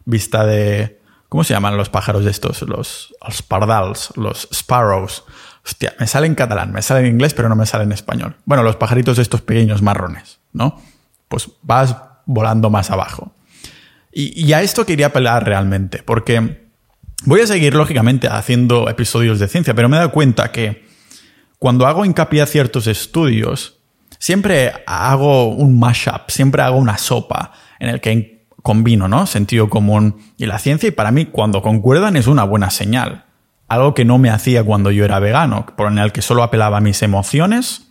vista 0.03 0.45
de... 0.45 0.99
¿Cómo 1.29 1.45
se 1.45 1.53
llaman 1.53 1.77
los 1.77 1.89
pájaros 1.89 2.25
estos? 2.25 2.63
Los, 2.63 3.15
los 3.25 3.41
pardals, 3.41 4.11
los 4.17 4.49
sparrows. 4.53 5.23
Hostia, 5.65 5.95
me 5.99 6.05
sale 6.05 6.27
en 6.27 6.35
catalán, 6.35 6.73
me 6.73 6.81
sale 6.81 6.99
en 6.99 7.13
inglés, 7.13 7.33
pero 7.33 7.47
no 7.47 7.55
me 7.55 7.65
sale 7.65 7.85
en 7.85 7.93
español. 7.93 8.35
Bueno, 8.43 8.61
los 8.61 8.75
pajaritos 8.75 9.17
estos 9.17 9.41
pequeños 9.41 9.81
marrones, 9.81 10.41
¿no? 10.51 10.81
Pues 11.29 11.49
vas 11.61 11.95
volando 12.25 12.69
más 12.69 12.91
abajo. 12.91 13.31
Y, 14.11 14.39
y 14.39 14.51
a 14.51 14.61
esto 14.61 14.85
quería 14.85 15.07
apelar 15.07 15.45
realmente, 15.45 16.03
porque 16.03 16.67
voy 17.23 17.39
a 17.39 17.47
seguir, 17.47 17.73
lógicamente, 17.73 18.27
haciendo 18.27 18.89
episodios 18.89 19.39
de 19.39 19.47
ciencia, 19.47 19.73
pero 19.73 19.87
me 19.87 19.95
he 19.95 19.99
dado 19.99 20.11
cuenta 20.11 20.51
que 20.51 20.92
cuando 21.63 21.87
hago 21.87 22.03
hincapié 22.03 22.41
a 22.41 22.45
ciertos 22.45 22.87
estudios, 22.87 23.79
siempre 24.19 24.73
hago 24.85 25.47
un 25.47 25.79
mashup, 25.79 26.27
siempre 26.27 26.61
hago 26.61 26.75
una 26.75 26.97
sopa 26.97 27.53
en 27.79 27.87
el 27.87 28.01
que 28.01 28.47
combino, 28.61 29.07
¿no? 29.07 29.25
Sentido 29.27 29.69
común 29.69 30.17
y 30.35 30.45
la 30.45 30.59
ciencia 30.59 30.89
y 30.89 30.91
para 30.91 31.11
mí 31.11 31.27
cuando 31.27 31.61
concuerdan 31.61 32.17
es 32.17 32.27
una 32.27 32.43
buena 32.43 32.69
señal. 32.69 33.23
Algo 33.69 33.93
que 33.93 34.03
no 34.03 34.17
me 34.17 34.29
hacía 34.29 34.65
cuando 34.65 34.91
yo 34.91 35.05
era 35.05 35.19
vegano, 35.19 35.65
por 35.77 35.89
en 35.89 35.99
el 35.99 36.11
que 36.11 36.21
solo 36.21 36.43
apelaba 36.43 36.79
a 36.79 36.81
mis 36.81 37.01
emociones. 37.01 37.87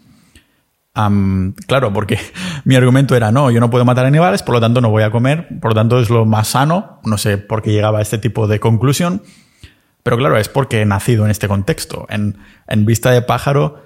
claro, 1.67 1.95
porque 1.95 2.19
mi 2.67 2.75
argumento 2.75 3.17
era, 3.17 3.33
no, 3.33 3.51
yo 3.51 3.59
no 3.59 3.71
puedo 3.71 3.87
matar 3.87 4.05
animales, 4.05 4.43
por 4.43 4.57
lo 4.57 4.61
tanto 4.61 4.83
no 4.83 4.91
voy 4.91 5.05
a 5.05 5.11
comer, 5.11 5.49
por 5.63 5.71
lo 5.71 5.77
tanto 5.77 5.99
es 5.99 6.11
lo 6.11 6.27
más 6.27 6.49
sano, 6.49 7.01
no 7.05 7.17
sé 7.17 7.39
por 7.39 7.63
qué 7.63 7.73
llegaba 7.73 8.01
a 8.01 8.03
este 8.03 8.19
tipo 8.19 8.47
de 8.47 8.61
conclusión, 8.61 9.23
pero 10.03 10.17
claro, 10.17 10.37
es 10.37 10.49
porque 10.49 10.81
he 10.81 10.85
nacido 10.85 11.25
en 11.25 11.31
este 11.31 11.49
contexto. 11.49 12.07
En, 12.09 12.37
vista 12.85 13.11
de 13.11 13.23
pájaro, 13.23 13.85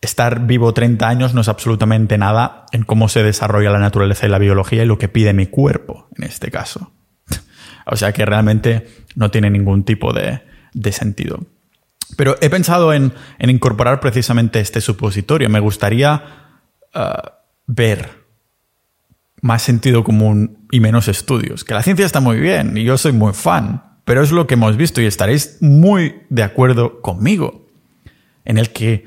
estar 0.00 0.46
vivo 0.46 0.72
30 0.72 1.08
años 1.08 1.34
no 1.34 1.40
es 1.40 1.48
absolutamente 1.48 2.18
nada 2.18 2.66
en 2.72 2.84
cómo 2.84 3.08
se 3.08 3.22
desarrolla 3.22 3.70
la 3.70 3.80
naturaleza 3.80 4.26
y 4.26 4.30
la 4.30 4.38
biología 4.38 4.84
y 4.84 4.86
lo 4.86 4.98
que 4.98 5.08
pide 5.08 5.32
mi 5.32 5.46
cuerpo, 5.46 6.08
en 6.16 6.24
este 6.24 6.50
caso. 6.50 6.92
o 7.86 7.96
sea 7.96 8.12
que 8.12 8.24
realmente 8.24 8.86
no 9.16 9.30
tiene 9.30 9.50
ningún 9.50 9.84
tipo 9.84 10.12
de, 10.12 10.42
sentido. 10.92 11.40
Pero 12.16 12.36
he 12.40 12.50
pensado 12.50 12.92
en, 12.92 13.12
incorporar 13.40 13.98
precisamente 13.98 14.60
este 14.60 14.80
supositorio. 14.80 15.48
Me 15.48 15.58
gustaría 15.58 16.22
uh, 16.94 17.28
ver 17.66 18.24
más 19.40 19.62
sentido 19.62 20.04
común 20.04 20.66
y 20.70 20.78
menos 20.78 21.08
estudios. 21.08 21.64
Que 21.64 21.74
la 21.74 21.82
ciencia 21.82 22.06
está 22.06 22.20
muy 22.20 22.38
bien 22.38 22.76
y 22.76 22.84
yo 22.84 22.96
soy 22.96 23.12
muy 23.12 23.32
fan, 23.32 23.93
pero 24.04 24.22
es 24.22 24.32
lo 24.32 24.46
que 24.46 24.54
hemos 24.54 24.76
visto 24.76 25.00
y 25.00 25.06
estaréis 25.06 25.58
muy 25.60 26.22
de 26.28 26.42
acuerdo 26.42 27.00
conmigo, 27.00 27.66
en 28.44 28.58
el 28.58 28.70
que 28.70 29.04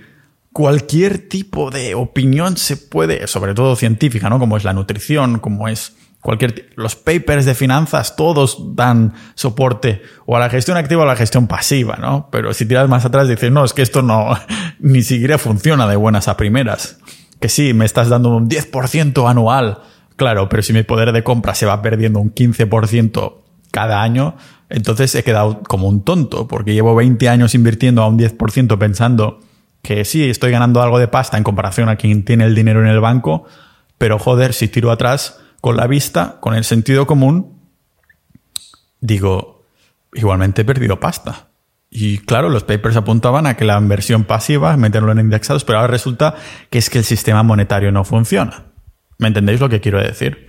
cualquier 0.52 1.30
tipo 1.30 1.70
de 1.70 1.94
opinión 1.94 2.58
se 2.58 2.78
puede, 2.78 3.28
sobre 3.28 3.54
todo 3.54 3.76
científica, 3.76 4.30
¿no? 4.30 4.40
Como 4.40 4.58
es 4.58 4.64
la 4.64 4.74
nutrición, 4.74 5.40
como 5.40 5.68
es 5.68 5.96
cualquier 6.20 6.72
los 6.76 6.96
papers 6.96 7.46
de 7.46 7.54
finanzas 7.54 8.16
todos 8.16 8.76
dan 8.76 9.14
soporte 9.36 10.02
o 10.26 10.36
a 10.36 10.40
la 10.40 10.50
gestión 10.50 10.76
activa 10.76 11.02
o 11.02 11.04
a 11.04 11.08
la 11.08 11.16
gestión 11.16 11.48
pasiva, 11.48 11.98
¿no? 11.98 12.30
Pero 12.32 12.54
si 12.54 12.66
tiras 12.66 12.90
más 12.90 13.06
atrás 13.06 13.28
dices, 13.28 13.52
"No, 13.52 13.64
es 13.64 13.74
que 13.74 13.84
esto 13.84 14.02
no 14.02 14.36
ni 14.80 15.04
siquiera 15.04 15.38
funciona 15.38 15.88
de 15.88 15.96
buenas 15.96 16.28
a 16.28 16.38
primeras." 16.38 16.98
Que 17.40 17.50
sí, 17.50 17.76
me 17.76 17.86
estás 17.86 18.10
dando 18.10 18.36
un 18.36 18.50
10% 18.50 19.30
anual. 19.30 19.82
Claro, 20.16 20.50
pero 20.50 20.64
si 20.64 20.74
mi 20.74 20.82
poder 20.82 21.12
de 21.12 21.24
compra 21.24 21.54
se 21.54 21.68
va 21.68 21.84
perdiendo 21.84 22.20
un 22.20 22.34
15% 22.34 23.47
cada 23.72 24.02
año, 24.02 24.36
entonces 24.70 25.14
he 25.16 25.24
quedado 25.24 25.62
como 25.64 25.88
un 25.88 26.04
tonto, 26.04 26.48
porque 26.48 26.74
llevo 26.74 26.96
20 26.96 27.30
años 27.30 27.56
invirtiendo 27.56 28.02
a 28.04 28.08
un 28.08 28.20
10% 28.20 28.78
pensando 28.78 29.40
que 29.82 30.04
sí, 30.06 30.30
estoy 30.30 30.52
ganando 30.52 30.82
algo 30.82 31.00
de 31.00 31.08
pasta 31.08 31.38
en 31.38 31.44
comparación 31.44 31.90
a 31.90 31.96
quien 31.96 32.26
tiene 32.26 32.46
el 32.46 32.56
dinero 32.56 32.82
en 32.82 32.88
el 32.88 33.00
banco, 33.00 33.46
pero 33.98 34.20
joder, 34.20 34.54
si 34.54 34.68
tiro 34.68 34.92
atrás 34.92 35.40
con 35.62 35.78
la 35.78 35.88
vista, 35.88 36.38
con 36.40 36.56
el 36.56 36.64
sentido 36.64 37.08
común, 37.08 37.62
digo, 39.00 39.66
igualmente 40.14 40.64
he 40.64 40.66
perdido 40.66 41.00
pasta. 41.00 41.48
Y 41.90 42.18
claro, 42.20 42.50
los 42.50 42.64
papers 42.64 42.98
apuntaban 42.98 43.48
a 43.48 43.56
que 43.56 43.64
la 43.64 43.78
inversión 43.78 44.26
pasiva, 44.26 44.76
meterlo 44.76 45.12
en 45.12 45.20
indexados, 45.20 45.64
pero 45.64 45.80
ahora 45.80 45.92
resulta 45.92 46.36
que 46.70 46.80
es 46.80 46.90
que 46.90 46.98
el 46.98 47.06
sistema 47.06 47.44
monetario 47.44 47.92
no 47.92 48.04
funciona. 48.04 48.66
¿Me 49.18 49.30
entendéis 49.30 49.62
lo 49.62 49.70
que 49.70 49.80
quiero 49.80 50.00
decir? 50.00 50.47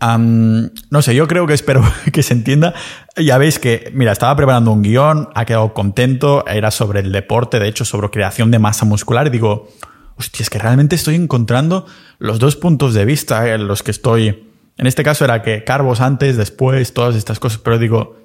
No 0.00 1.02
sé, 1.02 1.14
yo 1.14 1.26
creo 1.26 1.46
que 1.46 1.54
espero 1.54 1.82
que 2.12 2.22
se 2.22 2.34
entienda. 2.34 2.74
Ya 3.16 3.38
veis 3.38 3.58
que, 3.58 3.90
mira, 3.94 4.12
estaba 4.12 4.34
preparando 4.36 4.72
un 4.72 4.82
guion, 4.82 5.28
ha 5.34 5.44
quedado 5.44 5.72
contento, 5.72 6.46
era 6.46 6.70
sobre 6.70 7.00
el 7.00 7.12
deporte, 7.12 7.58
de 7.58 7.68
hecho, 7.68 7.84
sobre 7.84 8.10
creación 8.10 8.50
de 8.50 8.58
masa 8.58 8.84
muscular, 8.84 9.26
y 9.26 9.30
digo, 9.30 9.68
hostia, 10.16 10.42
es 10.42 10.50
que 10.50 10.58
realmente 10.58 10.96
estoy 10.96 11.14
encontrando 11.14 11.86
los 12.18 12.38
dos 12.38 12.56
puntos 12.56 12.94
de 12.94 13.04
vista 13.04 13.52
en 13.52 13.66
los 13.66 13.82
que 13.82 13.90
estoy. 13.90 14.50
En 14.78 14.86
este 14.86 15.02
caso 15.02 15.24
era 15.24 15.42
que 15.42 15.64
carbos 15.64 16.00
antes, 16.00 16.36
después, 16.36 16.92
todas 16.92 17.16
estas 17.16 17.38
cosas, 17.38 17.58
pero 17.58 17.78
digo, 17.78 18.16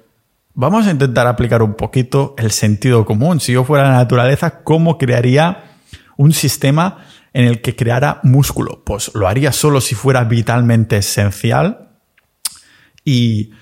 vamos 0.54 0.86
a 0.86 0.90
intentar 0.90 1.26
aplicar 1.26 1.62
un 1.62 1.74
poquito 1.74 2.34
el 2.36 2.50
sentido 2.50 3.06
común. 3.06 3.40
Si 3.40 3.52
yo 3.52 3.64
fuera 3.64 3.84
la 3.84 3.96
naturaleza, 3.96 4.62
¿cómo 4.62 4.98
crearía 4.98 5.64
un 6.16 6.32
sistema 6.32 6.98
en 7.34 7.46
el 7.46 7.60
que 7.60 7.76
creara 7.76 8.20
músculo. 8.22 8.82
Pues 8.84 9.10
lo 9.14 9.28
haría 9.28 9.52
solo 9.52 9.80
si 9.80 9.94
fuera 9.94 10.24
vitalmente 10.24 10.96
esencial. 10.98 11.90
¿Y, 13.04 13.52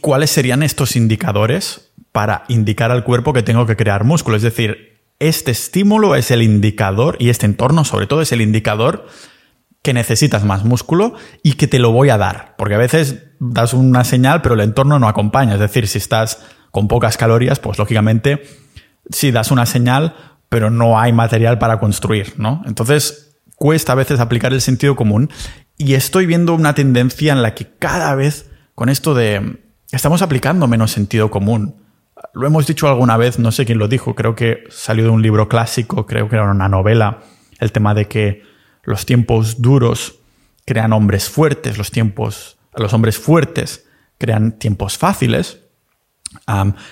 cuáles 0.00 0.30
serían 0.30 0.62
estos 0.62 0.96
indicadores 0.96 1.92
para 2.12 2.44
indicar 2.48 2.90
al 2.90 3.04
cuerpo 3.04 3.32
que 3.32 3.42
tengo 3.42 3.66
que 3.66 3.76
crear 3.76 4.04
músculo? 4.04 4.36
Es 4.36 4.42
decir, 4.42 5.00
este 5.18 5.50
estímulo 5.50 6.14
es 6.14 6.30
el 6.30 6.42
indicador 6.42 7.16
y 7.18 7.30
este 7.30 7.46
entorno 7.46 7.84
sobre 7.84 8.06
todo 8.06 8.20
es 8.20 8.30
el 8.32 8.40
indicador 8.40 9.06
que 9.82 9.94
necesitas 9.94 10.44
más 10.44 10.64
músculo 10.64 11.14
y 11.42 11.54
que 11.54 11.66
te 11.66 11.78
lo 11.78 11.90
voy 11.90 12.10
a 12.10 12.18
dar. 12.18 12.54
Porque 12.58 12.74
a 12.74 12.78
veces 12.78 13.24
das 13.40 13.72
una 13.72 14.04
señal 14.04 14.42
pero 14.42 14.54
el 14.54 14.60
entorno 14.60 14.98
no 14.98 15.08
acompaña. 15.08 15.54
Es 15.54 15.60
decir, 15.60 15.88
si 15.88 15.98
estás 15.98 16.44
con 16.70 16.86
pocas 16.86 17.16
calorías, 17.16 17.58
pues 17.58 17.78
lógicamente 17.78 18.42
si 19.10 19.30
das 19.30 19.50
una 19.50 19.66
señal 19.66 20.37
pero 20.48 20.70
no 20.70 20.98
hay 20.98 21.12
material 21.12 21.58
para 21.58 21.78
construir, 21.78 22.34
¿no? 22.36 22.62
Entonces, 22.66 23.36
cuesta 23.56 23.92
a 23.92 23.96
veces 23.96 24.20
aplicar 24.20 24.52
el 24.52 24.60
sentido 24.60 24.96
común 24.96 25.30
y 25.76 25.94
estoy 25.94 26.26
viendo 26.26 26.54
una 26.54 26.74
tendencia 26.74 27.32
en 27.32 27.42
la 27.42 27.54
que 27.54 27.66
cada 27.78 28.14
vez 28.14 28.50
con 28.74 28.88
esto 28.88 29.14
de 29.14 29.60
estamos 29.90 30.22
aplicando 30.22 30.66
menos 30.68 30.90
sentido 30.90 31.30
común. 31.30 31.76
Lo 32.34 32.46
hemos 32.46 32.66
dicho 32.66 32.88
alguna 32.88 33.16
vez, 33.16 33.38
no 33.38 33.52
sé 33.52 33.64
quién 33.64 33.78
lo 33.78 33.88
dijo, 33.88 34.14
creo 34.14 34.34
que 34.34 34.64
salió 34.70 35.04
de 35.04 35.10
un 35.10 35.22
libro 35.22 35.48
clásico, 35.48 36.06
creo 36.06 36.28
que 36.28 36.36
era 36.36 36.50
una 36.50 36.68
novela, 36.68 37.20
el 37.58 37.72
tema 37.72 37.94
de 37.94 38.06
que 38.06 38.42
los 38.82 39.06
tiempos 39.06 39.60
duros 39.60 40.18
crean 40.64 40.92
hombres 40.92 41.28
fuertes, 41.28 41.78
los 41.78 41.90
tiempos, 41.90 42.58
los 42.76 42.92
hombres 42.92 43.18
fuertes 43.18 43.86
crean 44.18 44.58
tiempos 44.58 44.98
fáciles, 44.98 45.60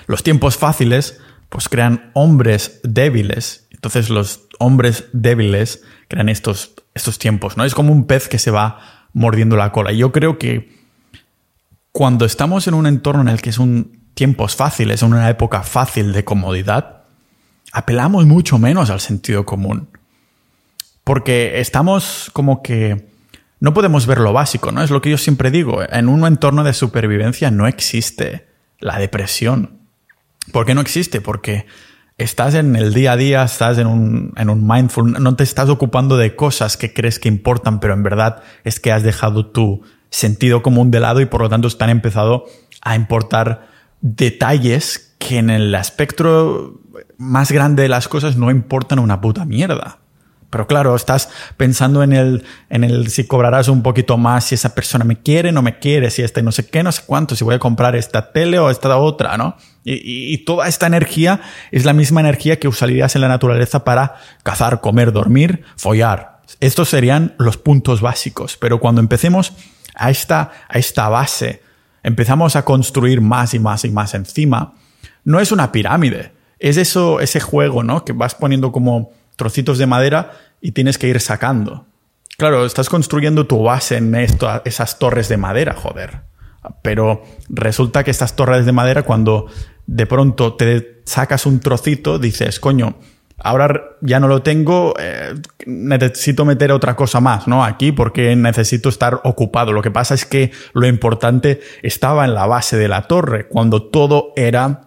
los 0.07 0.23
tiempos 0.23 0.57
fáciles 0.57 1.21
pues 1.49 1.69
crean 1.69 2.11
hombres 2.15 2.81
débiles. 2.83 3.69
Entonces 3.71 4.11
los 4.11 4.49
hombres 4.59 5.05
débiles 5.13 5.83
crean 6.09 6.29
estos, 6.29 6.75
estos 6.95 7.19
tiempos, 7.19 7.57
¿no? 7.57 7.65
Es 7.65 7.75
como 7.75 7.93
un 7.93 8.07
pez 8.07 8.29
que 8.29 8.39
se 8.39 8.51
va 8.51 9.09
mordiendo 9.13 9.57
la 9.57 9.73
cola. 9.73 9.93
Y 9.93 9.99
yo 9.99 10.13
creo 10.13 10.39
que 10.39 10.77
cuando 11.93 12.25
estamos 12.25 12.69
en 12.69 12.75
un 12.75 12.87
entorno 12.87 13.23
en 13.23 13.29
el 13.29 13.41
que 13.41 13.51
es 13.51 13.59
un 13.59 14.07
tiempos 14.17 14.57
fáciles, 14.57 15.03
en 15.03 15.13
una 15.13 15.29
época 15.29 15.63
fácil 15.63 16.13
de 16.13 16.25
comodidad, 16.25 17.05
apelamos 17.73 18.25
mucho 18.25 18.59
menos 18.59 18.89
al 18.89 19.01
sentido 19.01 19.45
común. 19.45 19.91
Porque 21.05 21.61
estamos 21.61 22.31
como 22.33 22.63
que 22.63 23.11
no 23.61 23.75
podemos 23.75 24.07
ver 24.07 24.19
lo 24.19 24.33
básico, 24.33 24.73
¿no? 24.73 24.83
Es 24.83 24.91
lo 24.91 25.03
que 25.03 25.11
yo 25.11 25.19
siempre 25.19 25.51
digo. 25.51 25.83
En 25.91 26.09
un 26.09 26.27
entorno 26.27 26.65
de 26.65 26.73
supervivencia 26.73 27.51
no 27.51 27.67
existe 27.67 28.49
la 28.79 28.99
depresión. 28.99 29.76
¿Por 30.53 30.67
qué 30.67 30.75
no 30.75 30.81
existe? 30.81 31.21
Porque 31.21 31.67
estás 32.19 32.55
en 32.55 32.77
el 32.77 32.95
día 32.95 33.13
a 33.13 33.17
día, 33.17 33.43
estás 33.43 33.79
en 33.79 33.87
un, 33.87 34.33
en 34.37 34.51
un 34.51 34.67
mindful, 34.67 35.23
no 35.23 35.37
te 35.37 35.45
estás 35.45 35.69
ocupando 35.69 36.17
de 36.17 36.35
cosas 36.35 36.77
que 36.77 36.93
crees 36.93 37.19
que 37.19 37.29
importan, 37.29 37.81
pero 37.81 37.95
en 37.95 38.03
verdad 38.03 38.43
es 38.65 38.81
que 38.81 38.93
has 38.93 39.03
dejado 39.03 39.47
tu 39.47 39.83
sentido 40.11 40.63
común 40.63 40.91
de 40.91 41.01
lado 41.01 41.21
y 41.21 41.27
por 41.27 41.43
lo 41.43 41.49
tanto 41.49 41.69
están 41.69 41.91
empezado 41.91 42.47
a 42.81 42.97
importar 42.97 43.69
detalles 44.01 45.15
que 45.19 45.39
en 45.39 45.51
el 45.51 45.75
espectro 45.75 46.81
más 47.19 47.51
grande 47.51 47.83
de 47.83 47.89
las 47.89 48.09
cosas 48.09 48.37
no 48.37 48.51
importan 48.51 48.99
una 48.99 49.21
puta 49.21 49.45
mierda. 49.45 49.99
Pero 50.49 50.67
claro, 50.67 50.95
estás 50.95 51.29
pensando 51.57 52.03
en 52.03 52.13
el, 52.13 52.45
en 52.71 52.85
el 52.85 53.09
si 53.09 53.25
cobrarás 53.25 53.69
un 53.69 53.83
poquito 53.83 54.17
más, 54.17 54.45
si 54.45 54.55
esa 54.55 54.75
persona 54.75 55.05
me 55.05 55.21
quiere, 55.21 55.51
no 55.51 55.61
me 55.61 55.79
quiere, 55.79 56.11
si 56.11 56.23
este 56.23 56.43
no 56.43 56.53
sé 56.53 56.67
qué, 56.69 56.83
no 56.83 56.93
sé 56.93 57.03
cuánto, 57.05 57.35
si 57.35 57.45
voy 57.45 57.57
a 57.57 57.59
comprar 57.59 57.97
esta 57.97 58.33
tele 58.33 58.59
o 58.59 58.71
esta 58.71 58.97
otra, 58.97 59.37
¿no? 59.37 59.57
Y, 59.89 60.39
toda 60.39 60.67
esta 60.67 60.89
energía 60.89 61.41
es 61.71 61.85
la 61.85 61.93
misma 61.93 62.21
energía 62.21 62.59
que 62.59 62.67
usarías 62.67 63.15
en 63.15 63.21
la 63.21 63.29
naturaleza 63.29 63.85
para 63.85 64.17
cazar, 64.43 64.81
comer, 64.81 65.13
dormir, 65.13 65.63
follar. 65.77 66.41
Estos 66.59 66.89
serían 66.89 67.37
los 67.39 67.57
puntos 67.57 68.01
básicos. 68.01 68.57
Pero 68.57 68.81
cuando 68.81 69.01
empecemos 69.01 69.53
a 69.95 70.11
esta, 70.11 70.51
a 70.69 70.79
esta 70.79 71.09
base 71.09 71.63
empezamos 72.03 72.57
a 72.57 72.65
construir 72.65 73.21
más 73.21 73.55
y 73.55 73.61
más 73.61 73.85
y 73.85 73.91
más 73.91 74.15
encima, 74.15 74.75
no 75.25 75.39
es 75.39 75.53
una 75.53 75.71
pirámide, 75.71 76.33
es 76.59 76.77
eso, 76.79 77.21
ese 77.21 77.41
juego, 77.41 77.85
¿no? 77.85 78.05
Que 78.05 78.13
vas 78.13 78.35
poniendo 78.35 78.73
como 78.73 79.13
trocitos 79.37 79.79
de 79.79 79.87
madera 79.87 80.33
y 80.61 80.73
tienes 80.73 80.99
que 80.99 81.09
ir 81.09 81.21
sacando. 81.21 81.87
Claro, 82.39 82.67
estás 82.67 82.89
construyendo 82.89 83.47
tu 83.47 83.63
base 83.63 83.97
en 83.97 84.15
esto, 84.15 84.63
esas 84.65 84.99
torres 84.99 85.29
de 85.29 85.37
madera, 85.37 85.75
joder. 85.75 86.23
Pero 86.83 87.23
resulta 87.49 88.05
que 88.05 88.11
estas 88.11 88.37
torres 88.37 88.67
de 88.67 88.73
madera, 88.73 89.03
cuando 89.05 89.47
de 89.87 90.07
pronto 90.07 90.55
te 90.55 91.03
sacas 91.05 91.47
un 91.47 91.61
trocito, 91.61 92.19
dices, 92.19 92.61
coño, 92.61 92.97
Ahora 93.39 93.97
ya 94.01 94.19
no 94.19 94.29
lo 94.29 94.43
tengo, 94.43 94.95
eh, 94.99 95.35
necesito 95.67 96.47
meter 96.47 96.73
otra 96.73 96.97
cosa 96.97 97.21
más, 97.21 97.47
¿no? 97.47 97.65
Aquí 97.65 97.93
porque 97.93 98.35
necesito 98.35 98.89
estar 98.89 99.21
ocupado. 99.25 99.73
Lo 99.73 99.83
que 99.83 99.91
pasa 99.91 100.15
es 100.15 100.25
que 100.25 100.53
lo 100.73 100.87
importante 100.87 101.61
estaba 101.83 102.25
en 102.25 102.35
la 102.35 102.47
base 102.47 102.79
de 102.79 102.89
la 102.89 103.03
torre, 103.03 103.47
cuando 103.47 103.83
todo 103.83 104.33
era 104.37 104.86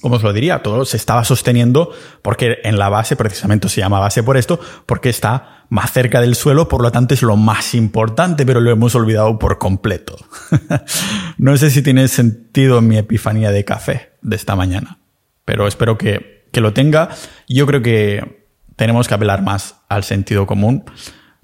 ¿cómo 0.00 0.16
os 0.16 0.22
lo 0.22 0.32
diría? 0.32 0.62
Todo 0.62 0.84
se 0.84 0.96
estaba 0.96 1.24
sosteniendo 1.24 1.92
porque 2.22 2.58
en 2.64 2.78
la 2.78 2.88
base, 2.88 3.16
precisamente 3.16 3.68
se 3.68 3.80
llama 3.80 3.98
base 3.98 4.22
por 4.22 4.36
esto, 4.36 4.60
porque 4.86 5.08
está 5.08 5.64
más 5.68 5.92
cerca 5.92 6.20
del 6.20 6.34
suelo, 6.34 6.68
por 6.68 6.82
lo 6.82 6.92
tanto 6.92 7.14
es 7.14 7.22
lo 7.22 7.36
más 7.36 7.74
importante, 7.74 8.46
pero 8.46 8.60
lo 8.60 8.70
hemos 8.70 8.94
olvidado 8.94 9.38
por 9.38 9.58
completo. 9.58 10.16
no 11.38 11.56
sé 11.56 11.70
si 11.70 11.82
tiene 11.82 12.08
sentido 12.08 12.80
mi 12.80 12.98
epifanía 12.98 13.50
de 13.50 13.64
café 13.64 14.12
de 14.22 14.36
esta 14.36 14.56
mañana, 14.56 14.98
pero 15.44 15.66
espero 15.66 15.98
que 15.98 16.36
que 16.56 16.62
lo 16.62 16.72
tenga. 16.72 17.10
Yo 17.48 17.66
creo 17.66 17.82
que 17.82 18.46
tenemos 18.76 19.08
que 19.08 19.14
apelar 19.14 19.42
más 19.42 19.82
al 19.90 20.04
sentido 20.04 20.46
común. 20.46 20.84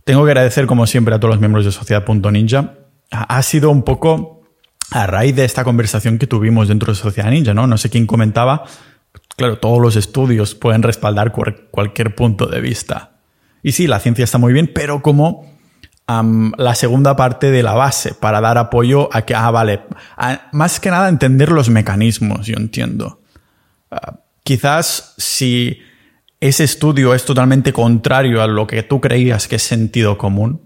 Tengo 0.05 0.25
que 0.25 0.31
agradecer, 0.31 0.67
como 0.67 0.87
siempre, 0.87 1.15
a 1.15 1.21
todos 1.21 1.35
los 1.35 1.41
miembros 1.41 1.67
de 1.67 1.71
Sociedad.ninja. 1.73 2.75
Ha 3.11 3.43
sido 3.43 3.71
un 3.71 3.83
poco 3.83 4.42
a 4.93 5.07
raíz 5.07 5.35
de 5.37 5.45
esta 5.45 5.65
conversación 5.65 6.19
que 6.19 6.27
tuvimos 6.27 6.69
dentro 6.69 6.93
de 6.93 6.99
Sociedad 6.99 7.31
Ninja, 7.31 7.55
¿no? 7.55 7.67
No 7.67 7.79
sé 7.79 7.91
quién 7.91 8.07
comentaba. 8.07 8.65
Claro, 9.37 9.59
todos 9.59 9.81
los 9.81 9.97
estudios 9.97 10.55
pueden 10.55 10.83
respaldar 10.83 11.33
cualquier 11.71 12.15
punto 12.15 12.47
de 12.47 12.61
vista. 12.61 13.13
Y 13.63 13.73
sí, 13.73 13.87
la 13.87 14.01
ciencia 14.01 14.25
está 14.25 14.39
muy 14.39 14.53
bien, 14.53 14.71
pero 14.75 15.03
como 15.03 15.51
la 16.59 16.75
segunda 16.75 17.17
parte 17.17 17.51
de 17.51 17.63
la 17.63 17.73
base 17.73 18.13
para 18.13 18.41
dar 18.41 18.59
apoyo 18.59 19.09
a 19.13 19.23
que, 19.23 19.35
ah, 19.35 19.51
vale, 19.51 19.83
más 20.53 20.79
que 20.79 20.91
nada 20.91 21.09
entender 21.09 21.51
los 21.51 21.71
mecanismos, 21.71 22.47
yo 22.47 22.57
entiendo. 22.57 23.21
Ah, 23.91 24.19
Quizás 24.45 25.15
si 25.19 25.79
ese 26.41 26.65
estudio 26.65 27.15
es 27.15 27.25
totalmente 27.25 27.73
contrario 27.73 28.43
a 28.43 28.49
lo 28.49 28.67
que 28.67 28.83
tú 28.83 29.01
creías 29.01 29.47
que 29.47 29.57
es 29.57 29.63
sentido 29.63 30.19
común, 30.19 30.61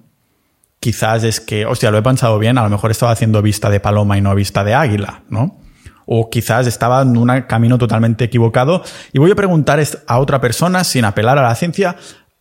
quizás 0.80 1.24
es 1.24 1.40
que, 1.40 1.66
hostia, 1.66 1.90
lo 1.90 1.98
he 1.98 2.02
pensado 2.02 2.38
bien, 2.38 2.58
a 2.58 2.62
lo 2.62 2.70
mejor 2.70 2.90
estaba 2.90 3.12
haciendo 3.12 3.42
vista 3.42 3.70
de 3.70 3.80
paloma 3.80 4.18
y 4.18 4.20
no 4.20 4.34
vista 4.34 4.64
de 4.64 4.74
águila, 4.74 5.22
¿no? 5.28 5.60
O 6.06 6.30
quizás 6.30 6.66
estaba 6.66 7.02
en 7.02 7.16
un 7.16 7.28
camino 7.48 7.78
totalmente 7.78 8.24
equivocado. 8.24 8.84
Y 9.12 9.18
voy 9.18 9.30
a 9.32 9.34
preguntar 9.34 9.82
a 10.06 10.18
otra 10.18 10.40
persona, 10.40 10.84
sin 10.84 11.04
apelar 11.04 11.38
a 11.38 11.42
la 11.42 11.54
ciencia, 11.54 11.96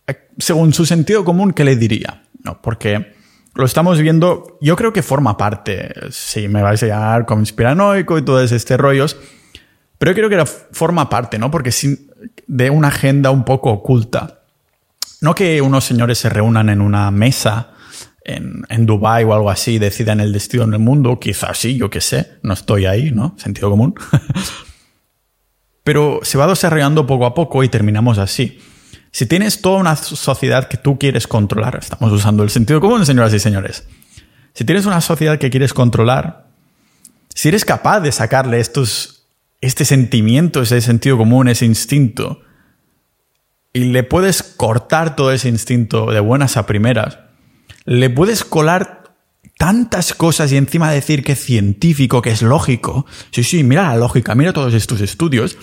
eh, 0.06 0.28
según 0.38 0.72
su 0.72 0.86
sentido 0.86 1.24
común, 1.24 1.52
¿qué 1.52 1.64
le 1.64 1.76
diría? 1.76 2.22
No, 2.44 2.60
porque 2.62 3.14
lo 3.54 3.64
estamos 3.64 4.00
viendo, 4.00 4.58
yo 4.60 4.76
creo 4.76 4.92
que 4.92 5.02
forma 5.02 5.36
parte, 5.36 5.92
si 6.10 6.46
me 6.46 6.62
vais 6.62 6.82
a 6.82 6.86
llamar 6.86 7.26
conspiranoico 7.26 8.18
y 8.18 8.22
todos 8.22 8.52
estos 8.52 8.78
rollos, 8.78 9.16
pero 9.98 10.12
yo 10.12 10.28
creo 10.28 10.28
que 10.28 10.50
forma 10.72 11.08
parte, 11.08 11.38
¿no? 11.38 11.50
Porque 11.50 11.72
de 12.46 12.70
una 12.70 12.88
agenda 12.88 13.30
un 13.30 13.44
poco 13.44 13.70
oculta. 13.70 14.42
No 15.22 15.34
que 15.34 15.62
unos 15.62 15.84
señores 15.84 16.18
se 16.18 16.28
reúnan 16.28 16.68
en 16.68 16.80
una 16.82 17.10
mesa 17.10 17.70
en, 18.26 18.64
en 18.68 18.86
Dubái 18.86 19.24
o 19.24 19.32
algo 19.32 19.50
así 19.50 19.78
decidan 19.78 20.20
el 20.20 20.32
destino 20.32 20.66
del 20.66 20.80
mundo. 20.80 21.18
Quizás 21.20 21.56
sí, 21.58 21.76
yo 21.76 21.88
qué 21.88 22.00
sé. 22.00 22.38
No 22.42 22.52
estoy 22.52 22.86
ahí, 22.86 23.12
¿no? 23.12 23.34
Sentido 23.38 23.70
común. 23.70 23.94
Pero 25.84 26.20
se 26.22 26.36
va 26.36 26.48
desarrollando 26.48 27.06
poco 27.06 27.26
a 27.26 27.34
poco 27.34 27.62
y 27.62 27.68
terminamos 27.68 28.18
así. 28.18 28.58
Si 29.12 29.26
tienes 29.26 29.62
toda 29.62 29.78
una 29.78 29.96
sociedad 29.96 30.68
que 30.68 30.76
tú 30.76 30.98
quieres 30.98 31.26
controlar, 31.26 31.78
estamos 31.80 32.12
usando 32.12 32.42
el 32.42 32.50
sentido 32.50 32.80
común, 32.80 33.06
señoras 33.06 33.32
y 33.32 33.38
señores. 33.38 33.86
Si 34.52 34.64
tienes 34.64 34.84
una 34.86 35.00
sociedad 35.00 35.38
que 35.38 35.48
quieres 35.48 35.72
controlar, 35.72 36.48
si 37.32 37.48
eres 37.48 37.64
capaz 37.64 38.00
de 38.00 38.10
sacarle 38.10 38.58
estos 38.58 39.16
este 39.60 39.84
sentimiento, 39.84 40.62
ese 40.62 40.80
sentido 40.80 41.16
común, 41.16 41.48
ese 41.48 41.64
instinto, 41.64 42.42
y 43.72 43.84
le 43.84 44.02
puedes 44.02 44.42
cortar 44.42 45.16
todo 45.16 45.32
ese 45.32 45.48
instinto 45.48 46.10
de 46.10 46.20
buenas 46.20 46.56
a 46.56 46.66
primeras, 46.66 47.18
le 47.84 48.10
puedes 48.10 48.44
colar 48.44 49.04
tantas 49.58 50.14
cosas 50.14 50.52
y 50.52 50.56
encima 50.56 50.90
decir 50.90 51.24
que 51.24 51.32
es 51.32 51.40
científico, 51.40 52.22
que 52.22 52.30
es 52.30 52.42
lógico. 52.42 53.06
Sí, 53.30 53.42
sí, 53.42 53.64
mira 53.64 53.88
la 53.88 53.96
lógica, 53.96 54.34
mira 54.34 54.52
todos 54.52 54.74
estos 54.74 55.00
estudios, 55.00 55.56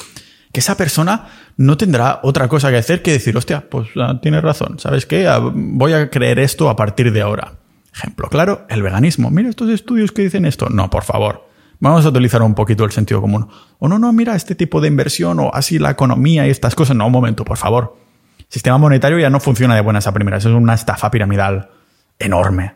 que 0.52 0.60
esa 0.60 0.78
persona 0.78 1.28
no 1.58 1.78
tendrá 1.78 2.20
otra 2.24 2.48
cosa 2.48 2.72
que 2.72 2.78
hacer 2.78 3.02
que 3.02 3.12
decir, 3.12 3.38
hostia, 3.38 3.70
pues 3.70 3.90
ah, 3.98 4.20
tienes 4.22 4.42
razón, 4.42 4.80
¿sabes 4.80 5.06
qué? 5.06 5.28
Ah, 5.28 5.40
voy 5.40 5.94
a 5.94 6.10
creer 6.10 6.40
esto 6.40 6.70
a 6.70 6.76
partir 6.76 7.12
de 7.12 7.22
ahora. 7.22 7.60
Ejemplo 7.96 8.28
claro, 8.30 8.66
el 8.70 8.82
veganismo. 8.82 9.30
Mira 9.30 9.50
estos 9.50 9.70
estudios 9.70 10.12
que 10.12 10.24
dicen 10.24 10.46
esto. 10.46 10.68
No, 10.70 10.90
por 10.90 11.04
favor. 11.04 11.48
Vamos 11.80 12.06
a 12.06 12.10
utilizar 12.10 12.42
un 12.42 12.56
poquito 12.56 12.86
el 12.86 12.92
sentido 12.92 13.22
común. 13.22 13.48
O 13.78 13.88
no, 13.88 14.00
no, 14.00 14.12
mira, 14.14 14.36
este 14.36 14.56
tipo 14.56 14.82
de 14.82 14.88
inversión 14.88 15.40
o 15.40 15.52
así 15.54 15.78
la 15.78 15.92
economía 15.92 16.48
y 16.48 16.50
estas 16.50 16.74
cosas. 16.74 16.96
No, 16.96 17.06
un 17.06 17.12
momento, 17.12 17.46
por 17.46 17.58
favor. 17.58 17.98
Sistema 18.50 18.80
monetario 18.80 19.20
ya 19.20 19.30
no 19.30 19.40
funciona 19.40 19.76
de 19.76 19.82
buenas 19.82 20.08
a 20.08 20.12
primeras. 20.12 20.46
Es 20.46 20.52
una 20.52 20.74
estafa 20.74 21.12
piramidal 21.12 21.70
enorme. 22.24 22.74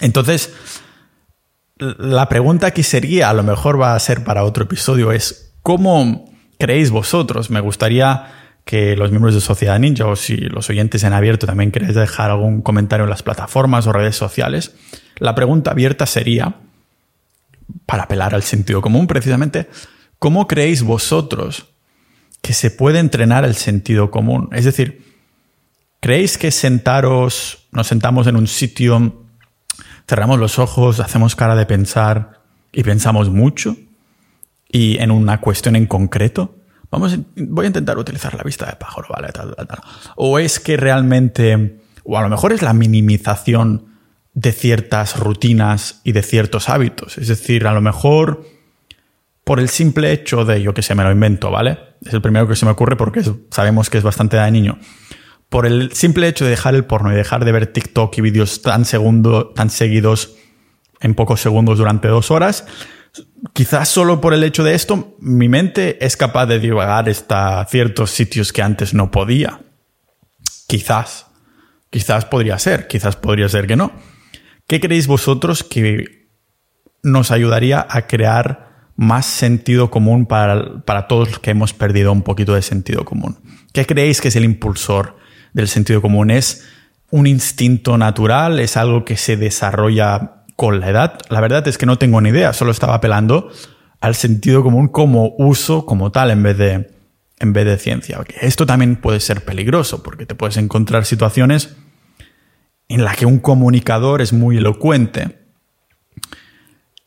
Entonces, 0.00 0.52
la 1.78 2.28
pregunta 2.28 2.70
que 2.70 2.82
sería, 2.82 3.30
a 3.30 3.34
lo 3.34 3.42
mejor 3.42 3.80
va 3.80 3.94
a 3.94 4.00
ser 4.00 4.24
para 4.24 4.44
otro 4.44 4.64
episodio, 4.64 5.12
es 5.12 5.52
¿cómo 5.62 6.30
creéis 6.58 6.90
vosotros? 6.90 7.50
Me 7.50 7.60
gustaría 7.60 8.32
que 8.64 8.96
los 8.96 9.10
miembros 9.10 9.34
de 9.34 9.40
Sociedad 9.40 9.78
Ninja 9.78 10.06
o 10.06 10.16
si 10.16 10.36
los 10.36 10.68
oyentes 10.70 11.04
en 11.04 11.12
abierto 11.12 11.46
también 11.46 11.70
queréis 11.70 11.94
dejar 11.94 12.30
algún 12.30 12.62
comentario 12.62 13.04
en 13.04 13.10
las 13.10 13.22
plataformas 13.22 13.86
o 13.86 13.92
redes 13.92 14.16
sociales. 14.16 14.74
La 15.18 15.34
pregunta 15.34 15.70
abierta 15.70 16.04
sería, 16.06 16.56
para 17.86 18.04
apelar 18.04 18.34
al 18.34 18.42
sentido 18.42 18.82
común 18.82 19.06
precisamente, 19.06 19.68
¿cómo 20.18 20.48
creéis 20.48 20.82
vosotros 20.82 21.66
que 22.42 22.54
se 22.54 22.70
puede 22.70 22.98
entrenar 22.98 23.44
el 23.44 23.54
sentido 23.54 24.10
común? 24.10 24.48
Es 24.52 24.64
decir, 24.64 25.04
¿creéis 26.00 26.36
que 26.38 26.50
sentaros, 26.50 27.65
nos 27.76 27.86
sentamos 27.86 28.26
en 28.26 28.36
un 28.36 28.46
sitio, 28.46 29.26
cerramos 30.08 30.38
los 30.38 30.58
ojos, 30.58 30.98
hacemos 30.98 31.36
cara 31.36 31.54
de 31.54 31.66
pensar 31.66 32.40
y 32.72 32.82
pensamos 32.82 33.30
mucho? 33.30 33.76
Y 34.68 34.98
en 34.98 35.10
una 35.10 35.40
cuestión 35.40 35.76
en 35.76 35.86
concreto, 35.86 36.56
vamos, 36.90 37.18
voy 37.36 37.66
a 37.66 37.68
intentar 37.68 37.98
utilizar 37.98 38.34
la 38.34 38.42
vista 38.42 38.66
de 38.66 38.76
pájaro, 38.76 39.08
¿vale? 39.10 39.28
O 40.16 40.38
es 40.38 40.58
que 40.58 40.76
realmente, 40.76 41.80
o 42.02 42.18
a 42.18 42.22
lo 42.22 42.28
mejor 42.30 42.52
es 42.52 42.62
la 42.62 42.72
minimización 42.72 43.94
de 44.32 44.52
ciertas 44.52 45.18
rutinas 45.18 46.00
y 46.02 46.12
de 46.12 46.22
ciertos 46.22 46.68
hábitos. 46.68 47.18
Es 47.18 47.28
decir, 47.28 47.66
a 47.66 47.74
lo 47.74 47.82
mejor 47.82 48.44
por 49.44 49.60
el 49.60 49.68
simple 49.68 50.12
hecho 50.12 50.44
de, 50.44 50.62
yo 50.62 50.74
que 50.74 50.82
sé, 50.82 50.94
me 50.94 51.04
lo 51.04 51.12
invento, 51.12 51.50
¿vale? 51.50 51.78
Es 52.04 52.12
el 52.14 52.22
primero 52.22 52.48
que 52.48 52.56
se 52.56 52.64
me 52.64 52.72
ocurre 52.72 52.96
porque 52.96 53.22
sabemos 53.50 53.90
que 53.90 53.98
es 53.98 54.04
bastante 54.04 54.36
dañino. 54.36 54.78
Por 55.48 55.66
el 55.66 55.92
simple 55.92 56.28
hecho 56.28 56.44
de 56.44 56.50
dejar 56.50 56.74
el 56.74 56.84
porno 56.84 57.12
y 57.12 57.16
dejar 57.16 57.44
de 57.44 57.52
ver 57.52 57.68
TikTok 57.68 58.18
y 58.18 58.20
vídeos 58.20 58.62
tan, 58.62 58.84
tan 59.54 59.70
seguidos 59.70 60.36
en 61.00 61.14
pocos 61.14 61.40
segundos 61.40 61.78
durante 61.78 62.08
dos 62.08 62.30
horas. 62.30 62.66
Quizás 63.52 63.88
solo 63.88 64.20
por 64.20 64.34
el 64.34 64.44
hecho 64.44 64.64
de 64.64 64.74
esto, 64.74 65.16
mi 65.20 65.48
mente 65.48 66.04
es 66.04 66.16
capaz 66.16 66.46
de 66.46 66.58
divagar 66.58 67.08
hasta 67.08 67.64
ciertos 67.66 68.10
sitios 68.10 68.52
que 68.52 68.62
antes 68.62 68.92
no 68.92 69.10
podía. 69.10 69.60
Quizás. 70.66 71.26
Quizás 71.90 72.24
podría 72.24 72.58
ser, 72.58 72.88
quizás 72.88 73.16
podría 73.16 73.48
ser 73.48 73.66
que 73.66 73.76
no. 73.76 73.92
¿Qué 74.66 74.80
creéis 74.80 75.06
vosotros 75.06 75.62
que 75.62 76.28
nos 77.02 77.30
ayudaría 77.30 77.86
a 77.88 78.06
crear 78.08 78.90
más 78.96 79.26
sentido 79.26 79.90
común 79.90 80.26
para, 80.26 80.84
para, 80.84 81.06
todos 81.06 81.28
los 81.28 81.38
que 81.38 81.52
hemos 81.52 81.72
perdido 81.72 82.10
un 82.10 82.22
poquito 82.22 82.54
de 82.54 82.62
sentido 82.62 83.04
común? 83.04 83.38
¿Qué 83.72 83.86
creéis 83.86 84.20
que 84.20 84.28
es 84.28 84.36
el 84.36 84.44
impulsor 84.44 85.16
del 85.56 85.68
sentido 85.68 86.02
común? 86.02 86.30
¿Es 86.30 86.64
un 87.10 87.26
instinto 87.26 87.96
natural? 87.96 88.60
¿Es 88.60 88.76
algo 88.76 89.04
que 89.04 89.16
se 89.16 89.38
desarrolla 89.38 90.44
con 90.54 90.80
la 90.80 90.90
edad? 90.90 91.18
La 91.30 91.40
verdad 91.40 91.66
es 91.66 91.78
que 91.78 91.86
no 91.86 91.96
tengo 91.96 92.20
ni 92.20 92.28
idea, 92.28 92.52
solo 92.52 92.70
estaba 92.70 92.94
apelando 92.94 93.50
al 94.00 94.14
sentido 94.14 94.62
común 94.62 94.88
como 94.88 95.34
uso, 95.38 95.86
como 95.86 96.12
tal, 96.12 96.30
en 96.30 96.42
vez 96.42 96.58
de, 96.58 96.90
en 97.38 97.52
vez 97.54 97.64
de 97.64 97.78
ciencia. 97.78 98.20
Esto 98.40 98.66
también 98.66 98.96
puede 98.96 99.18
ser 99.18 99.44
peligroso 99.46 100.02
porque 100.02 100.26
te 100.26 100.34
puedes 100.34 100.58
encontrar 100.58 101.06
situaciones 101.06 101.74
en 102.88 103.02
las 103.02 103.16
que 103.16 103.24
un 103.24 103.38
comunicador 103.38 104.20
es 104.20 104.34
muy 104.34 104.58
elocuente 104.58 105.38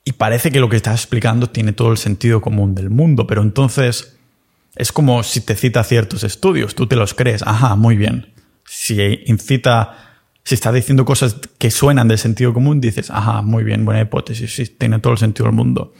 y 0.04 0.14
parece 0.14 0.52
que 0.52 0.60
lo 0.60 0.70
que 0.70 0.76
estás 0.76 1.02
explicando 1.02 1.52
tiene 1.52 1.72
todo 1.72 1.92
el 1.92 1.98
sentido 2.00 2.42
común 2.42 2.74
del 2.74 2.90
mundo, 2.90 3.28
pero 3.28 3.44
entonces 3.44 4.18
es 4.76 4.92
como 4.92 5.22
si 5.22 5.42
te 5.42 5.56
cita 5.56 5.84
ciertos 5.84 6.24
estudios, 6.24 6.74
tú 6.74 6.88
te 6.88 6.96
los 6.96 7.14
crees, 7.14 7.44
ajá, 7.44 7.76
muy 7.76 7.96
bien. 7.96 8.39
Si 8.72 9.02
incita, 9.26 9.98
si 10.44 10.54
está 10.54 10.72
diciendo 10.72 11.04
cosas 11.04 11.38
que 11.58 11.72
suenan 11.72 12.08
de 12.08 12.20
sentido 12.20 12.54
común, 12.54 12.80
dices, 12.80 13.10
ajá, 13.10 13.42
muy 13.42 13.64
bien, 13.64 13.84
buena 13.84 14.02
hipótesis, 14.02 14.54
sí, 14.54 14.68
tiene 14.68 15.00
todo 15.00 15.14
el 15.14 15.18
sentido 15.18 15.48
del 15.48 15.56
mundo. 15.56 15.92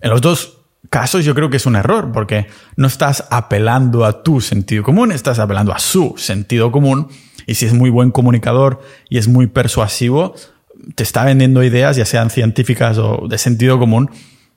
En 0.00 0.10
los 0.10 0.20
dos 0.20 0.58
casos 0.90 1.24
yo 1.24 1.36
creo 1.36 1.50
que 1.50 1.58
es 1.58 1.66
un 1.66 1.76
error, 1.76 2.10
porque 2.12 2.48
no 2.74 2.88
estás 2.88 3.28
apelando 3.30 4.04
a 4.04 4.24
tu 4.24 4.40
sentido 4.40 4.82
común, 4.82 5.12
estás 5.12 5.38
apelando 5.38 5.72
a 5.72 5.78
su 5.78 6.14
sentido 6.16 6.72
común. 6.72 7.06
Y 7.46 7.54
si 7.54 7.66
es 7.66 7.74
muy 7.74 7.90
buen 7.90 8.10
comunicador 8.10 8.80
y 9.08 9.18
es 9.18 9.28
muy 9.28 9.46
persuasivo, 9.46 10.34
te 10.96 11.04
está 11.04 11.24
vendiendo 11.24 11.62
ideas, 11.62 11.94
ya 11.94 12.06
sean 12.06 12.30
científicas 12.30 12.98
o 12.98 13.28
de 13.28 13.38
sentido 13.38 13.78
común, 13.78 14.10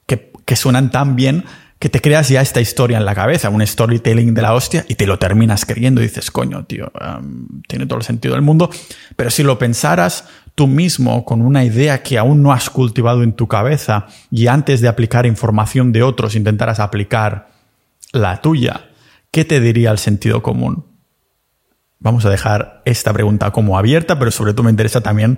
que, 0.07 0.31
que 0.43 0.55
suenan 0.55 0.89
tan 0.89 1.15
bien 1.15 1.45
que 1.83 1.89
te 1.89 1.99
creas 1.99 2.29
ya 2.29 2.39
esta 2.39 2.61
historia 2.61 2.97
en 2.97 3.03
la 3.03 3.13
cabeza, 3.13 3.49
un 3.49 3.67
storytelling 3.67 4.33
de 4.33 4.41
la 4.41 4.53
hostia, 4.53 4.85
y 4.87 4.95
te 4.95 5.05
lo 5.05 5.19
terminas 5.19 5.65
creyendo 5.65 5.99
y 5.99 6.05
dices, 6.05 6.31
coño, 6.31 6.63
tío, 6.63 6.89
tiene 7.67 7.85
todo 7.87 7.97
el 7.97 8.05
sentido 8.05 8.35
del 8.35 8.41
mundo. 8.41 8.69
Pero 9.17 9.29
si 9.29 9.43
lo 9.43 9.59
pensaras 9.59 10.29
tú 10.55 10.67
mismo 10.67 11.25
con 11.25 11.41
una 11.41 11.65
idea 11.65 12.01
que 12.01 12.17
aún 12.17 12.41
no 12.41 12.53
has 12.53 12.69
cultivado 12.69 13.21
en 13.21 13.33
tu 13.33 13.49
cabeza 13.49 14.07
y 14.31 14.47
antes 14.47 14.79
de 14.79 14.87
aplicar 14.87 15.25
información 15.25 15.91
de 15.91 16.03
otros 16.03 16.37
intentaras 16.37 16.79
aplicar 16.79 17.49
la 18.13 18.39
tuya, 18.39 18.85
¿qué 19.29 19.43
te 19.43 19.59
diría 19.59 19.91
el 19.91 19.97
sentido 19.97 20.41
común? 20.41 20.85
Vamos 21.99 22.23
a 22.23 22.29
dejar 22.29 22.81
esta 22.85 23.11
pregunta 23.11 23.51
como 23.51 23.77
abierta, 23.77 24.17
pero 24.17 24.31
sobre 24.31 24.53
todo 24.53 24.63
me 24.63 24.71
interesa 24.71 25.01
también 25.01 25.37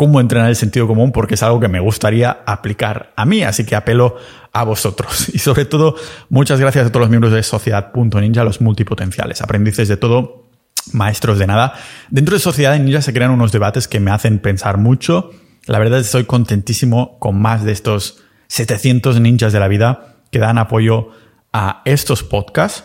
cómo 0.00 0.18
entrenar 0.18 0.48
el 0.48 0.56
sentido 0.56 0.86
común 0.86 1.12
porque 1.12 1.34
es 1.34 1.42
algo 1.42 1.60
que 1.60 1.68
me 1.68 1.78
gustaría 1.78 2.38
aplicar 2.46 3.12
a 3.16 3.26
mí, 3.26 3.42
así 3.42 3.66
que 3.66 3.76
apelo 3.76 4.16
a 4.50 4.64
vosotros. 4.64 5.28
Y 5.34 5.40
sobre 5.40 5.66
todo, 5.66 5.94
muchas 6.30 6.58
gracias 6.58 6.86
a 6.86 6.88
todos 6.88 7.02
los 7.02 7.10
miembros 7.10 7.34
de 7.34 7.42
Sociedad.ninja, 7.42 8.42
los 8.42 8.62
multipotenciales, 8.62 9.42
aprendices 9.42 9.88
de 9.88 9.98
todo, 9.98 10.48
maestros 10.94 11.38
de 11.38 11.46
nada. 11.46 11.74
Dentro 12.08 12.34
de 12.34 12.40
Sociedad 12.40 12.78
Ninja 12.78 13.02
se 13.02 13.12
crean 13.12 13.30
unos 13.30 13.52
debates 13.52 13.88
que 13.88 14.00
me 14.00 14.10
hacen 14.10 14.38
pensar 14.38 14.78
mucho. 14.78 15.32
La 15.66 15.78
verdad 15.78 15.98
es 15.98 16.04
que 16.04 16.18
estoy 16.18 16.24
contentísimo 16.24 17.18
con 17.18 17.38
más 17.38 17.62
de 17.62 17.72
estos 17.72 18.22
700 18.46 19.20
ninjas 19.20 19.52
de 19.52 19.60
la 19.60 19.68
vida 19.68 20.16
que 20.30 20.38
dan 20.38 20.56
apoyo 20.56 21.10
a 21.52 21.82
estos 21.84 22.22
podcasts, 22.22 22.84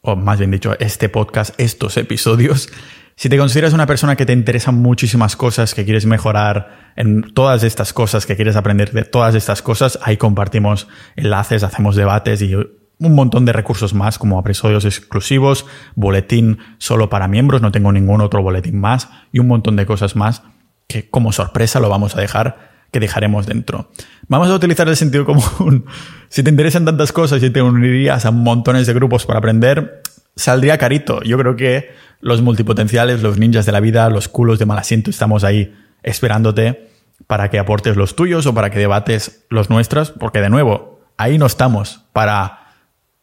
o 0.00 0.16
más 0.16 0.38
bien 0.38 0.50
dicho, 0.50 0.74
este 0.80 1.10
podcast, 1.10 1.54
estos 1.60 1.98
episodios 1.98 2.70
si 3.18 3.28
te 3.28 3.36
consideras 3.36 3.72
una 3.72 3.86
persona 3.86 4.14
que 4.14 4.24
te 4.24 4.32
interesan 4.32 4.76
muchísimas 4.76 5.34
cosas, 5.34 5.74
que 5.74 5.84
quieres 5.84 6.06
mejorar 6.06 6.92
en 6.94 7.34
todas 7.34 7.64
estas 7.64 7.92
cosas, 7.92 8.26
que 8.26 8.36
quieres 8.36 8.54
aprender 8.54 8.92
de 8.92 9.02
todas 9.02 9.34
estas 9.34 9.60
cosas, 9.60 9.98
ahí 10.04 10.16
compartimos 10.16 10.86
enlaces, 11.16 11.64
hacemos 11.64 11.96
debates 11.96 12.40
y 12.42 12.54
un 12.54 13.14
montón 13.16 13.44
de 13.44 13.52
recursos 13.52 13.92
más 13.92 14.20
como 14.20 14.38
episodios 14.38 14.84
exclusivos, 14.84 15.66
boletín 15.96 16.58
solo 16.78 17.10
para 17.10 17.26
miembros, 17.26 17.60
no 17.60 17.72
tengo 17.72 17.90
ningún 17.90 18.20
otro 18.20 18.40
boletín 18.40 18.78
más 18.78 19.08
y 19.32 19.40
un 19.40 19.48
montón 19.48 19.74
de 19.74 19.84
cosas 19.84 20.14
más 20.14 20.44
que 20.86 21.10
como 21.10 21.32
sorpresa 21.32 21.80
lo 21.80 21.88
vamos 21.88 22.14
a 22.14 22.20
dejar 22.20 22.68
que 22.92 23.00
dejaremos 23.00 23.46
dentro. 23.46 23.90
Vamos 24.28 24.48
a 24.48 24.54
utilizar 24.54 24.88
el 24.88 24.96
sentido 24.96 25.24
común. 25.24 25.86
Si 26.28 26.42
te 26.42 26.50
interesan 26.50 26.84
tantas 26.84 27.10
cosas 27.10 27.42
y 27.42 27.48
te 27.48 27.62
unirías 27.62 28.26
a 28.26 28.30
montones 28.30 28.86
de 28.86 28.92
grupos 28.92 29.24
para 29.24 29.38
aprender, 29.38 30.02
saldría 30.36 30.78
carito. 30.78 31.22
Yo 31.22 31.38
creo 31.38 31.56
que 31.56 31.90
los 32.20 32.42
multipotenciales, 32.42 33.22
los 33.22 33.38
ninjas 33.38 33.66
de 33.66 33.72
la 33.72 33.80
vida, 33.80 34.08
los 34.10 34.28
culos 34.28 34.58
de 34.58 34.66
mal 34.66 34.78
asiento, 34.78 35.10
estamos 35.10 35.44
ahí 35.44 35.74
esperándote 36.02 36.90
para 37.26 37.50
que 37.50 37.58
aportes 37.58 37.96
los 37.96 38.16
tuyos 38.16 38.46
o 38.46 38.54
para 38.54 38.70
que 38.70 38.78
debates 38.78 39.46
los 39.50 39.70
nuestros, 39.70 40.10
porque 40.10 40.40
de 40.40 40.50
nuevo, 40.50 41.00
ahí 41.16 41.38
no 41.38 41.46
estamos 41.46 42.04
para 42.12 42.74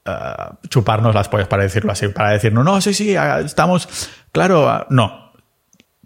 eh, 0.06 0.12
chuparnos 0.70 1.16
las 1.16 1.30
pollas, 1.30 1.48
para 1.48 1.64
decirlo 1.64 1.92
así, 1.92 2.08
para 2.10 2.32
decirnos, 2.32 2.64
no, 2.64 2.82
sí, 2.82 2.94
sí, 2.94 3.16
estamos, 3.44 4.10
claro, 4.32 4.86
no. 4.90 5.26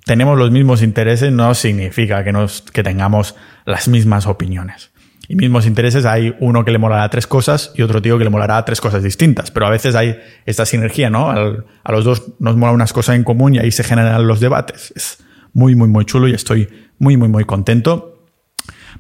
Tenemos 0.06 0.39
los 0.39 0.49
mismos 0.49 0.82
intereses, 0.82 1.32
no 1.32 1.54
significa 1.54 2.23
que, 2.23 2.32
nos, 2.32 2.62
que 2.62 2.84
tengamos 2.84 3.36
las 3.65 3.88
mismas 3.88 4.25
opiniones 4.25 4.91
y 5.30 5.36
mismos 5.36 5.68
intereses, 5.68 6.06
hay 6.06 6.36
uno 6.39 6.65
que 6.65 6.72
le 6.72 6.80
molará 6.80 7.08
tres 7.10 7.28
cosas 7.28 7.72
y 7.76 7.84
otro 7.84 8.02
tío 8.02 8.18
que 8.18 8.24
le 8.24 8.32
molará 8.32 8.65
tres 8.65 8.82
cosas 8.82 9.04
distintas. 9.04 9.52
Pero 9.52 9.68
a 9.68 9.70
veces 9.70 9.94
hay 9.94 10.20
esta 10.48 10.65
sinergia, 10.65 11.12
¿no? 11.12 11.30
a 11.30 11.92
los 11.92 12.04
dos 12.04 12.24
nos 12.39 12.58
mola 12.58 12.72
unas 12.72 12.92
cosas 12.94 13.15
en 13.15 13.24
común 13.24 13.54
y 13.54 13.60
ahí 13.60 13.72
se 13.72 13.84
generan 13.84 14.26
los 14.26 14.39
debates. 14.39 14.92
Es 14.96 15.24
muy, 15.54 15.76
muy, 15.76 15.88
muy 15.88 16.04
chulo 16.06 16.28
y 16.28 16.34
estoy 16.34 16.68
muy, 16.98 17.15
muy, 17.15 17.28
muy 17.28 17.46
contento. 17.46 18.26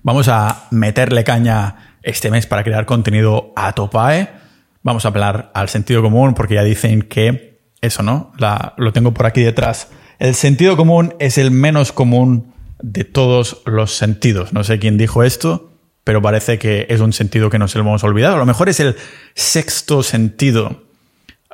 Vamos 0.03 0.27
a 0.27 0.67
meterle 0.69 1.23
caña 1.23 1.97
este 2.03 2.29
mes 2.29 2.45
para 2.45 2.63
crear 2.63 2.85
contenido 2.85 3.51
a 3.55 3.73
topae. 3.73 4.29
Vamos 4.83 5.05
a 5.05 5.07
hablar 5.07 5.49
al 5.55 5.67
sentido 5.67 6.03
común 6.03 6.35
porque 6.35 6.53
ya 6.53 6.63
dicen 6.63 7.01
que 7.01 7.59
eso, 7.81 8.03
¿no? 8.03 8.33
La, 8.37 8.75
lo 8.77 8.93
tengo 8.93 9.15
por 9.15 9.25
aquí 9.25 9.41
detrás. 9.41 9.89
El 10.19 10.35
sentido 10.35 10.77
común 10.77 11.15
es 11.17 11.39
el 11.39 11.49
menos 11.49 11.91
común 11.91 12.53
de 12.83 13.03
todos 13.03 13.63
los 13.65 13.97
sentidos. 13.97 14.53
No 14.53 14.63
sé 14.63 14.77
quién 14.77 14.99
dijo 14.99 15.23
esto, 15.23 15.68
pero 16.09 16.23
parece 16.23 16.57
que 16.57 16.87
es 16.89 17.01
un 17.01 17.13
sentido 17.13 17.51
que 17.51 17.59
nos 17.59 17.75
hemos 17.75 18.03
olvidado. 18.03 18.33
A 18.33 18.39
lo 18.39 18.45
mejor 18.47 18.67
es 18.67 18.79
el 18.79 18.95
sexto 19.35 20.01
sentido 20.01 20.81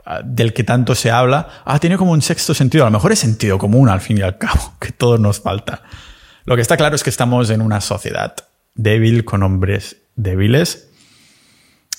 ah, 0.05 0.21
del 0.23 0.53
que 0.53 0.63
tanto 0.63 0.95
se 0.95 1.11
habla. 1.11 1.49
Ah, 1.65 1.77
tiene 1.77 1.97
como 1.97 2.13
un 2.13 2.21
sexto 2.21 2.53
sentido. 2.53 2.85
A 2.85 2.87
lo 2.87 2.91
mejor 2.91 3.11
es 3.11 3.19
sentido 3.19 3.57
común 3.57 3.89
al 3.89 3.99
fin 3.99 4.17
y 4.17 4.21
al 4.21 4.37
cabo, 4.37 4.75
que 4.79 4.93
todo 4.93 5.17
nos 5.17 5.41
falta. 5.41 5.83
Lo 6.45 6.55
que 6.55 6.61
está 6.61 6.77
claro 6.77 6.95
es 6.95 7.03
que 7.03 7.09
estamos 7.09 7.49
en 7.49 7.59
una 7.59 7.81
sociedad 7.81 8.33
débil 8.75 9.25
con 9.25 9.43
hombres 9.43 9.97
débiles. 10.15 10.87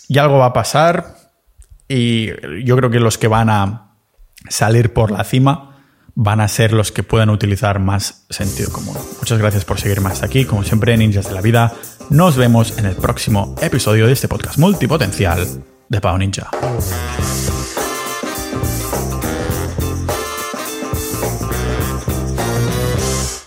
Y 0.09 0.16
algo 0.16 0.38
va 0.38 0.47
a 0.47 0.53
pasar. 0.55 1.14
Y 1.88 2.29
yo 2.64 2.75
creo 2.79 2.88
que 2.88 3.01
los 3.01 3.19
que 3.19 3.29
van 3.29 3.51
a 3.51 3.90
salir 4.49 4.95
por 4.95 5.11
la 5.11 5.25
cima 5.25 5.76
van 6.17 6.41
a 6.41 6.49
ser 6.49 6.73
los 6.73 6.91
que 6.91 7.03
puedan 7.03 7.31
utilizar 7.31 7.79
más 7.79 8.25
sentido 8.31 8.73
común. 8.73 8.97
Muchas 9.19 9.39
gracias 9.39 9.65
por 9.65 9.79
seguirme 9.79 10.09
hasta 10.09 10.27
aquí. 10.27 10.45
Como 10.45 10.65
siempre, 10.65 10.97
ninjas 10.97 11.29
de 11.29 11.35
la 11.35 11.43
vida, 11.43 11.73
nos 12.11 12.37
vemos 12.37 12.77
en 12.79 12.87
el 12.87 12.97
próximo 12.97 13.55
episodio 13.61 14.07
de 14.07 14.15
este 14.15 14.27
podcast 14.27 14.59
multipotencial 14.59 15.47
de 15.89 16.01
Pau 16.01 16.19
Ninja. 16.19 16.51